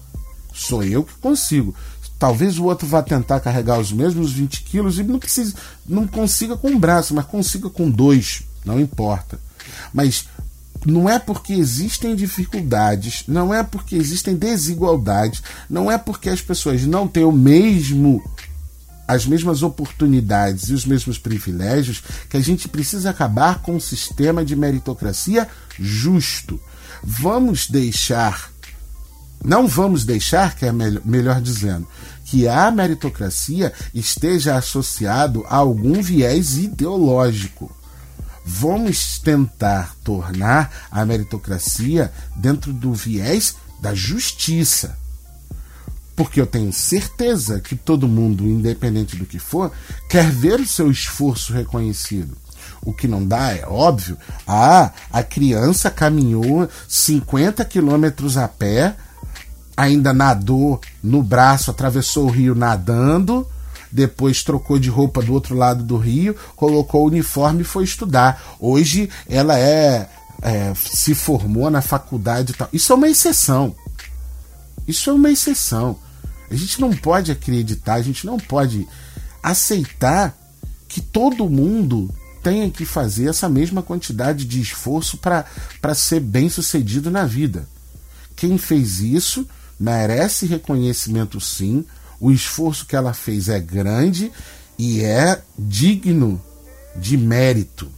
sou 0.54 0.84
eu 0.84 1.04
que 1.04 1.14
consigo. 1.16 1.74
Talvez 2.20 2.60
o 2.60 2.66
outro 2.66 2.88
vá 2.88 3.02
tentar 3.02 3.40
carregar 3.40 3.80
os 3.80 3.92
mesmos 3.92 4.34
20 4.34 4.64
quilos 4.64 5.00
e 5.00 5.04
não, 5.04 5.20
não 5.88 6.08
consiga 6.08 6.58
com 6.58 6.70
um 6.70 6.80
braço, 6.80 7.14
mas 7.14 7.26
consiga 7.26 7.70
com 7.70 7.90
dois, 7.90 8.44
não 8.66 8.80
importa. 8.80 9.40
Mas 9.94 10.26
não 10.86 11.10
é 11.10 11.20
porque 11.20 11.54
existem 11.54 12.16
dificuldades, 12.16 13.24
não 13.28 13.54
é 13.54 13.64
porque 13.64 13.96
existem 13.96 14.36
desigualdades, 14.36 15.42
não 15.70 15.90
é 15.90 15.98
porque 15.98 16.30
as 16.30 16.42
pessoas 16.42 16.86
não 16.86 17.08
têm 17.08 17.24
o 17.24 17.32
mesmo 17.32 18.22
as 19.14 19.26
mesmas 19.26 19.64
oportunidades 19.64 20.70
e 20.70 20.74
os 20.74 20.86
mesmos 20.86 21.18
privilégios 21.18 22.04
que 22.30 22.38
a 22.38 22.40
gente 22.40 22.68
precisa 22.68 23.10
acabar 23.10 23.62
com 23.62 23.76
um 23.76 23.80
sistema 23.80 24.44
de 24.44 24.56
meritocracia 24.56 25.48
justo. 25.80 26.60
Vamos 27.04 27.70
deixar 27.70 28.52
não 29.46 29.68
vamos 29.68 30.06
deixar, 30.06 30.56
que 30.56 30.66
é 30.66 30.72
melhor, 30.72 31.42
dizendo, 31.42 31.86
que 32.24 32.48
a 32.48 32.72
meritocracia 32.72 33.74
esteja 33.94 34.56
associado 34.56 35.44
a 35.50 35.58
algum 35.58 36.02
viés 36.02 36.56
ideológico 36.56 37.70
vamos 38.46 39.20
tentar 39.20 39.96
tornar 40.04 40.88
a 40.92 41.06
meritocracia 41.06 42.12
dentro 42.36 42.74
do 42.74 42.94
viés 42.94 43.56
da 43.80 43.94
justiça. 43.94 44.98
Porque 46.16 46.40
eu 46.40 46.46
tenho 46.46 46.72
certeza 46.72 47.60
que 47.60 47.76
todo 47.76 48.08
mundo, 48.08 48.44
independente 48.44 49.16
do 49.16 49.26
que 49.26 49.40
for, 49.40 49.72
quer 50.10 50.30
ver 50.30 50.60
o 50.60 50.68
seu 50.68 50.92
esforço 50.92 51.54
reconhecido. 51.54 52.38
O 52.86 52.94
que 52.94 53.08
não 53.08 53.26
dá 53.26 53.52
é 53.52 53.66
óbvio. 53.66 54.18
Ah, 54.48 54.92
a 55.12 55.24
criança 55.24 55.90
caminhou 55.90 56.70
50 56.88 57.64
quilômetros 57.66 58.38
a 58.38 58.48
pé, 58.48 58.96
ainda 59.76 60.14
nadou 60.14 60.80
no 61.02 61.24
braço, 61.24 61.72
atravessou 61.72 62.26
o 62.26 62.30
rio 62.30 62.54
nadando, 62.54 63.48
depois 63.92 64.44
trocou 64.44 64.78
de 64.78 64.90
roupa 64.90 65.22
do 65.22 65.34
outro 65.34 65.56
lado 65.56 65.84
do 65.84 65.98
rio, 65.98 66.36
colocou 66.56 67.04
o 67.04 67.08
uniforme 67.08 67.62
e 67.62 67.66
foi 67.66 67.84
estudar. 67.84 68.42
Hoje 68.60 69.10
ela 69.30 69.58
é, 69.58 70.10
é 70.42 70.74
se 70.76 71.16
formou 71.16 71.70
na 71.70 71.82
faculdade 71.82 72.52
e 72.52 72.56
tal. 72.56 72.68
Isso 72.74 72.92
é 72.92 72.96
uma 72.96 73.10
exceção. 73.10 73.76
Isso 74.88 75.10
é 75.10 75.14
uma 75.14 75.32
exceção. 75.32 75.98
A 76.54 76.56
gente 76.56 76.80
não 76.80 76.92
pode 76.92 77.32
acreditar, 77.32 77.96
a 77.96 78.02
gente 78.04 78.28
não 78.28 78.38
pode 78.38 78.88
aceitar 79.42 80.38
que 80.88 81.02
todo 81.02 81.50
mundo 81.50 82.14
tenha 82.44 82.70
que 82.70 82.86
fazer 82.86 83.28
essa 83.28 83.50
mesma 83.50 83.82
quantidade 83.82 84.46
de 84.46 84.62
esforço 84.62 85.18
para 85.18 85.96
ser 85.96 86.20
bem 86.20 86.50
sucedido 86.50 87.10
na 87.10 87.26
vida. 87.26 87.68
Quem 88.36 88.60
fez 88.60 89.00
isso 89.00 89.48
merece 89.80 90.46
reconhecimento 90.46 91.42
sim, 91.42 91.84
o 92.20 92.32
esforço 92.32 92.86
que 92.86 92.96
ela 92.96 93.14
fez 93.14 93.50
é 93.50 93.60
grande 93.60 94.32
e 94.78 95.02
é 95.02 95.42
digno 95.58 96.40
de 96.96 97.18
mérito. 97.18 97.92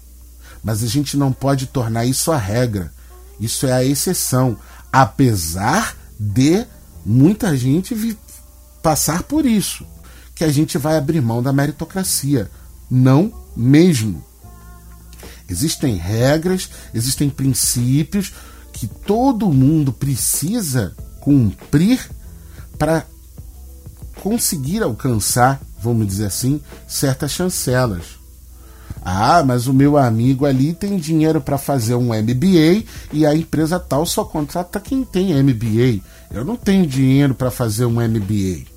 Mas 0.63 0.81
a 0.81 0.87
gente 0.87 1.17
não 1.17 1.33
pode 1.33 1.67
tornar 1.67 2.05
isso 2.05 2.31
a 2.31 2.37
regra. 2.37 2.93
Isso 3.37 3.67
é 3.67 3.73
a 3.73 3.83
exceção. 3.83 4.57
Apesar 4.93 5.97
de 6.17 6.65
muita 7.05 7.55
gente 7.55 7.93
passar 8.85 9.23
por 9.23 9.47
isso. 9.47 9.83
Que 10.35 10.43
a 10.43 10.51
gente 10.51 10.77
vai 10.77 10.95
abrir 10.95 11.19
mão 11.19 11.41
da 11.41 11.51
meritocracia. 11.51 12.51
Não 12.87 13.33
mesmo. 13.57 14.23
Existem 15.49 15.95
regras, 15.95 16.69
existem 16.93 17.27
princípios 17.27 18.31
que 18.71 18.85
todo 18.85 19.51
mundo 19.51 19.91
precisa 19.91 20.95
cumprir 21.19 21.99
para 22.77 23.07
conseguir 24.21 24.83
alcançar, 24.83 25.59
vamos 25.81 26.05
dizer 26.05 26.27
assim, 26.27 26.61
certas 26.87 27.31
chancelas. 27.31 28.19
Ah, 29.01 29.43
mas 29.43 29.65
o 29.65 29.73
meu 29.73 29.97
amigo 29.97 30.45
ali 30.45 30.73
tem 30.73 30.97
dinheiro 30.97 31.41
para 31.41 31.57
fazer 31.57 31.95
um 31.95 32.09
MBA 32.09 32.83
e 33.11 33.25
a 33.25 33.33
empresa 33.33 33.79
tal 33.79 34.05
só 34.05 34.23
contrata 34.23 34.79
quem 34.79 35.03
tem 35.03 35.33
MBA. 35.41 36.03
Eu 36.31 36.45
não 36.45 36.55
tenho 36.55 36.85
dinheiro 36.85 37.33
para 37.33 37.49
fazer 37.49 37.85
um 37.85 37.93
MBA. 37.93 38.74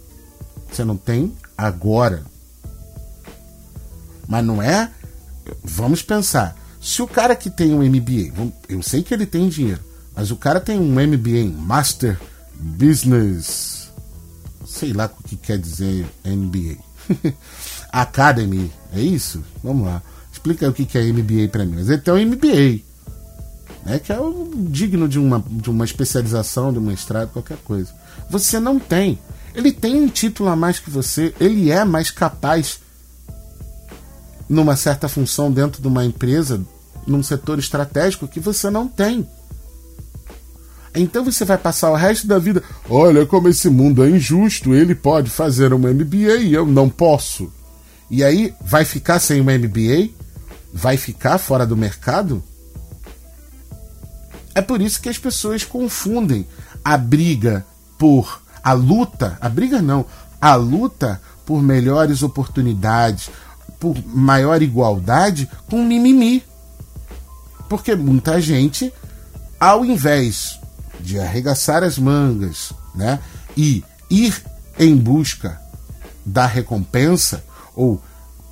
Você 0.71 0.85
não 0.85 0.97
tem 0.97 1.33
agora. 1.57 2.23
Mas 4.27 4.45
não 4.45 4.63
é. 4.63 4.91
Vamos 5.65 6.03
pensar. 6.03 6.57
Se 6.81 7.03
o 7.03 7.07
cara 7.07 7.35
que 7.35 7.51
tem 7.51 7.75
um 7.75 7.83
MBA, 7.83 8.53
eu 8.69 8.83
sei 8.83 9.03
que 9.03 9.13
ele 9.13 9.27
tem 9.27 9.49
dinheiro, 9.49 9.81
mas 10.15 10.31
o 10.31 10.37
cara 10.37 10.61
tem 10.61 10.79
um 10.79 10.95
MBA, 10.95 11.51
Master 11.57 12.19
Business 12.55 13.79
sei 14.69 14.93
lá 14.93 15.07
o 15.07 15.23
que 15.23 15.37
quer 15.37 15.59
dizer 15.59 16.07
NBA. 16.25 16.77
Academy, 17.91 18.71
é 18.93 19.01
isso? 19.01 19.43
Vamos 19.65 19.87
lá. 19.87 20.03
Explica 20.31 20.69
o 20.69 20.73
que 20.73 20.99
é 20.99 21.13
MBA 21.13 21.49
para 21.51 21.65
mim. 21.65 21.77
Mas 21.77 21.89
ele 21.89 21.99
tem 21.99 22.15
um 22.15 22.27
MBA, 22.27 22.83
né, 23.85 23.99
que 23.99 24.13
é 24.13 24.21
o 24.21 24.51
digno 24.69 25.09
de 25.09 25.19
uma, 25.19 25.43
de 25.49 25.71
uma 25.71 25.85
especialização, 25.85 26.73
de 26.73 26.79
um 26.79 26.83
mestrado, 26.83 27.33
qualquer 27.33 27.57
coisa. 27.59 27.91
Você 28.31 28.61
não 28.61 28.79
tem. 28.79 29.19
Ele 29.55 29.73
tem 29.73 29.97
um 29.97 30.09
título 30.09 30.49
a 30.49 30.57
mais 30.57 30.79
que 30.79 30.91
você, 30.91 31.35
ele 31.41 31.71
é 31.71 31.85
mais 31.85 32.11
capaz 32.11 32.81
numa 34.49 34.77
certa 34.77 35.09
função 35.09 35.51
dentro 35.51 35.83
de 35.83 35.89
uma 35.89 36.05
empresa, 36.05 36.61
num 37.07 37.23
setor 37.23 37.59
estratégico 37.59 38.29
que 38.29 38.41
você 38.41 38.71
não 38.71 38.89
tem. 38.89 39.29
Então 40.95 41.25
você 41.25 41.45
vai 41.45 41.59
passar 41.59 41.91
o 41.91 41.97
resto 41.97 42.27
da 42.27 42.39
vida. 42.39 42.63
Olha 42.89 43.27
como 43.27 43.49
esse 43.49 43.69
mundo 43.69 44.03
é 44.05 44.11
injusto. 44.11 44.75
Ele 44.75 44.95
pode 44.95 45.31
fazer 45.31 45.73
uma 45.73 45.93
MBA 45.93 46.37
e 46.41 46.55
eu 46.55 46.67
não 46.67 46.89
posso. 46.89 47.53
E 48.11 48.25
aí 48.25 48.55
vai 48.61 48.85
ficar 48.85 49.19
sem 49.19 49.41
uma 49.41 49.57
MBA? 49.57 50.11
Vai 50.73 50.97
ficar 50.97 51.39
fora 51.39 51.67
do 51.67 51.77
mercado? 51.77 52.43
É 54.55 54.61
por 54.61 54.81
isso 54.81 55.01
que 55.01 55.09
as 55.09 55.19
pessoas 55.19 55.65
confundem 55.65 56.47
a 56.85 56.97
briga 56.97 57.65
por 57.99 58.43
a 58.63 58.73
luta, 58.73 59.39
a 59.41 59.49
briga 59.49 59.81
não, 59.81 60.05
a 60.41 60.55
luta 60.55 61.21
por 61.45 61.63
melhores 61.63 62.23
oportunidades, 62.23 63.31
por 63.79 63.97
maior 64.07 64.63
igualdade 64.63 65.49
com 65.69 65.85
mimimi. 65.85 66.43
Porque 67.69 67.95
muita 67.95 68.41
gente, 68.41 68.93
ao 69.59 69.85
invés 69.85 70.59
de 71.01 71.19
arregaçar 71.19 71.83
as 71.83 71.99
mangas 71.99 72.73
né, 72.95 73.21
e 73.57 73.85
ir 74.11 74.43
em 74.79 74.97
busca 74.97 75.61
da 76.25 76.47
recompensa 76.47 77.45
ou 77.75 78.03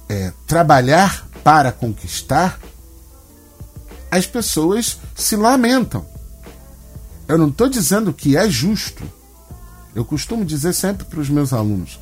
é, 0.08 0.32
trabalhar 0.46 1.26
para 1.42 1.72
conquistar, 1.72 2.58
as 4.10 4.26
pessoas 4.26 4.98
se 5.14 5.36
lamentam. 5.36 6.06
Eu 7.28 7.36
não 7.36 7.48
estou 7.48 7.68
dizendo 7.68 8.12
que 8.12 8.36
é 8.36 8.48
justo. 8.48 9.02
Eu 9.96 10.04
costumo 10.04 10.44
dizer 10.44 10.74
sempre 10.74 11.06
para 11.06 11.20
os 11.20 11.30
meus 11.30 11.54
alunos: 11.54 11.98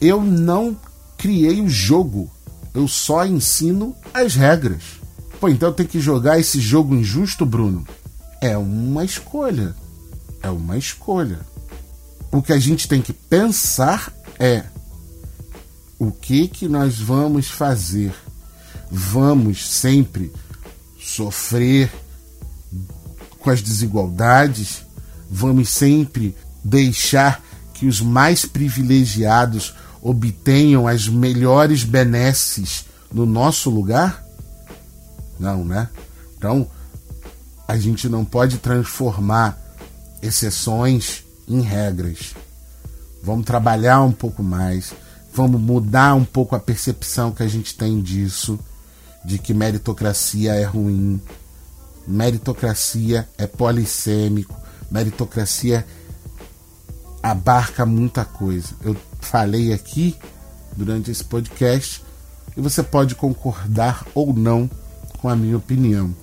eu 0.00 0.22
não 0.22 0.76
criei 1.18 1.60
o 1.60 1.68
jogo, 1.68 2.30
eu 2.72 2.86
só 2.86 3.26
ensino 3.26 3.96
as 4.14 4.36
regras. 4.36 4.82
Pô, 5.40 5.48
então 5.48 5.72
tenho 5.72 5.88
que 5.88 5.98
jogar 5.98 6.38
esse 6.38 6.60
jogo 6.60 6.94
injusto, 6.94 7.44
Bruno? 7.44 7.84
É 8.40 8.56
uma 8.56 9.04
escolha. 9.04 9.74
É 10.40 10.48
uma 10.48 10.78
escolha. 10.78 11.40
O 12.30 12.40
que 12.40 12.52
a 12.52 12.58
gente 12.58 12.86
tem 12.86 13.02
que 13.02 13.12
pensar 13.12 14.12
é 14.38 14.64
o 15.98 16.12
que 16.12 16.46
que 16.46 16.68
nós 16.68 17.00
vamos 17.00 17.48
fazer? 17.48 18.14
Vamos 18.88 19.66
sempre 19.66 20.32
sofrer 21.00 21.92
com 23.40 23.50
as 23.50 23.60
desigualdades? 23.60 24.84
Vamos 25.28 25.68
sempre 25.68 26.36
deixar 26.64 27.42
que 27.74 27.86
os 27.86 28.00
mais 28.00 28.46
privilegiados 28.46 29.74
obtenham 30.00 30.88
as 30.88 31.08
melhores 31.08 31.84
benesses 31.84 32.86
no 33.12 33.26
nosso 33.26 33.68
lugar? 33.68 34.24
Não, 35.38 35.64
né? 35.64 35.88
Então, 36.36 36.68
a 37.66 37.76
gente 37.76 38.08
não 38.08 38.24
pode 38.24 38.58
transformar 38.58 39.58
exceções 40.22 41.24
em 41.48 41.60
regras. 41.60 42.34
Vamos 43.22 43.46
trabalhar 43.46 44.02
um 44.02 44.12
pouco 44.12 44.42
mais, 44.42 44.92
vamos 45.32 45.60
mudar 45.60 46.14
um 46.14 46.24
pouco 46.24 46.54
a 46.54 46.60
percepção 46.60 47.32
que 47.32 47.42
a 47.42 47.48
gente 47.48 47.74
tem 47.74 48.00
disso, 48.00 48.58
de 49.24 49.38
que 49.38 49.54
meritocracia 49.54 50.54
é 50.54 50.64
ruim. 50.64 51.20
Meritocracia 52.06 53.26
é 53.38 53.46
polissêmico, 53.46 54.54
meritocracia 54.90 55.86
abarca 57.30 57.84
muita 57.86 58.24
coisa. 58.24 58.74
Eu 58.82 58.96
falei 59.20 59.72
aqui 59.72 60.16
durante 60.76 61.10
esse 61.10 61.24
podcast 61.24 62.02
e 62.56 62.60
você 62.60 62.82
pode 62.82 63.14
concordar 63.14 64.06
ou 64.14 64.32
não 64.32 64.68
com 65.18 65.28
a 65.28 65.36
minha 65.36 65.56
opinião. 65.56 66.14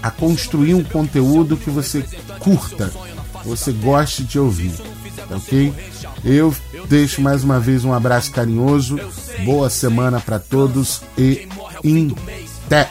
a, 0.03 0.09
a 0.09 0.11
construir 0.11 0.75
um 0.75 0.83
conteúdo 0.83 1.57
que 1.57 1.71
você 1.71 2.05
curta, 2.41 2.91
você 3.45 3.71
goste 3.71 4.25
de 4.25 4.37
ouvir, 4.37 4.75
ok? 5.31 5.73
Eu 6.25 6.53
deixo 6.89 7.23
mais 7.23 7.45
uma 7.45 7.61
vez 7.61 7.85
um 7.85 7.95
abraço 7.95 8.33
carinhoso, 8.33 8.99
boa 9.45 9.71
semana 9.71 10.19
para 10.19 10.41
todos 10.41 11.03
e 11.17 11.49
até! 12.67 12.91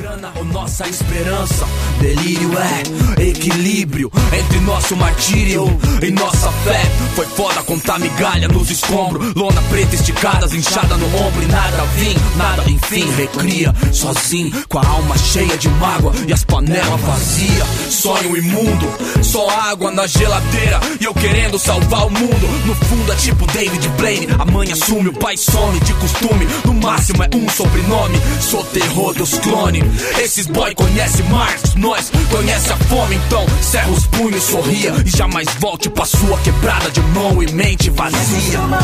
Grana 0.00 0.32
ou 0.36 0.44
nossa 0.46 0.88
esperança. 0.88 1.66
Delírio 2.00 2.50
é 2.58 3.22
equilíbrio 3.22 4.10
entre 4.32 4.60
nosso 4.60 4.96
martírio 4.96 5.66
e 6.02 6.10
nossa 6.10 6.50
fé. 6.64 6.80
Foi 7.14 7.26
foda 7.26 7.62
contar 7.62 7.98
migalha 7.98 8.48
nos 8.48 8.70
escombros, 8.70 9.34
lona 9.34 9.60
preta 9.62 9.94
esticadas, 9.94 10.54
inchada 10.54 10.96
no 10.96 11.06
ombro 11.06 11.42
e 11.42 11.46
nada 11.46 11.84
vim, 11.96 12.16
nada 12.36 12.70
enfim. 12.70 13.10
Recria 13.14 13.74
sozinho, 13.92 14.50
com 14.68 14.78
a 14.78 14.86
alma 14.86 15.18
cheia 15.18 15.56
de 15.58 15.68
mágoa 15.68 16.12
e 16.26 16.32
as 16.32 16.44
panelas 16.44 17.00
vazias. 17.00 17.68
Sonho 17.90 18.36
imundo, 18.36 18.86
só 19.22 19.48
água 19.50 19.90
na 19.90 20.06
geladeira 20.06 20.80
e 20.98 21.04
eu 21.04 21.12
querendo 21.12 21.58
salvar 21.58 22.06
o 22.06 22.10
mundo. 22.10 22.66
No 22.66 22.74
fundo 22.74 23.12
é 23.12 23.16
tipo 23.16 23.46
David 23.46 23.88
Blaine, 23.98 24.28
a 24.38 24.44
mãe 24.46 24.72
assume, 24.72 25.10
o 25.10 25.12
pai 25.12 25.36
some 25.36 25.78
de 25.80 25.92
costume. 25.94 26.46
No 26.64 26.72
máximo 26.74 27.22
é 27.22 27.28
um 27.36 27.48
sobrenome, 27.50 28.18
sou 28.40 28.64
terror 28.64 29.12
dos 29.14 29.38
clones. 29.40 29.89
Esses 30.22 30.46
boy 30.46 30.74
conhece 30.74 31.22
Marx, 31.24 31.74
nós 31.74 32.10
conhece 32.30 32.72
a 32.72 32.76
fome, 32.76 33.16
então 33.16 33.46
cerra 33.62 33.90
os 33.90 34.06
punhos, 34.06 34.42
sorria 34.44 34.94
e 35.04 35.10
jamais 35.10 35.48
volte 35.58 35.88
pra 35.90 36.04
sua 36.04 36.38
quebrada 36.38 36.90
de 36.90 37.00
mão 37.00 37.42
e 37.42 37.52
mente 37.52 37.90
vazia. 37.90 38.60
Uma 38.60 38.78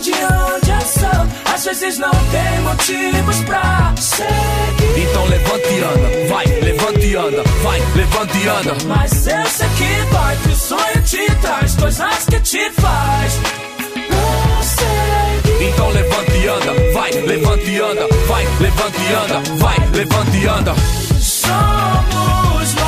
de 0.00 0.12
onde 0.12 0.70
eu 0.70 0.80
sou, 0.80 1.54
às 1.54 1.64
vezes 1.64 1.98
não 1.98 2.10
tem 2.10 2.60
motivos 2.62 3.36
pra 3.44 3.94
seguir. 3.96 5.08
Então 5.08 5.24
levante 5.26 5.68
e 5.68 5.82
anda, 5.82 6.28
vai, 6.28 6.46
levante 6.46 7.06
e 7.06 7.16
anda, 7.16 7.42
vai, 7.62 7.80
levante 7.94 8.38
e 8.38 8.48
anda. 8.48 8.76
Mas 8.86 9.26
eu 9.26 9.46
sei 9.46 9.68
que 9.76 10.12
vai, 10.12 10.36
que 10.36 10.48
o 10.48 10.56
sonho 10.56 11.02
te 11.04 11.34
traz 11.40 11.74
coisas 11.74 12.24
que 12.26 12.40
te 12.40 12.70
faz. 12.70 13.40
Então 15.66 15.90
levanta 15.90 16.32
e 16.36 16.46
anda, 16.46 16.92
vai, 16.92 17.10
levanta 17.10 17.64
e 17.64 17.80
anda, 17.80 18.08
vai, 18.28 18.46
levanta 18.60 18.98
e 18.98 19.12
anda, 19.12 19.54
vai, 19.56 19.76
levanta 19.92 20.36
e 20.36 20.46
anda. 20.46 20.74
Somos 21.20 22.74
nós. 22.74 22.85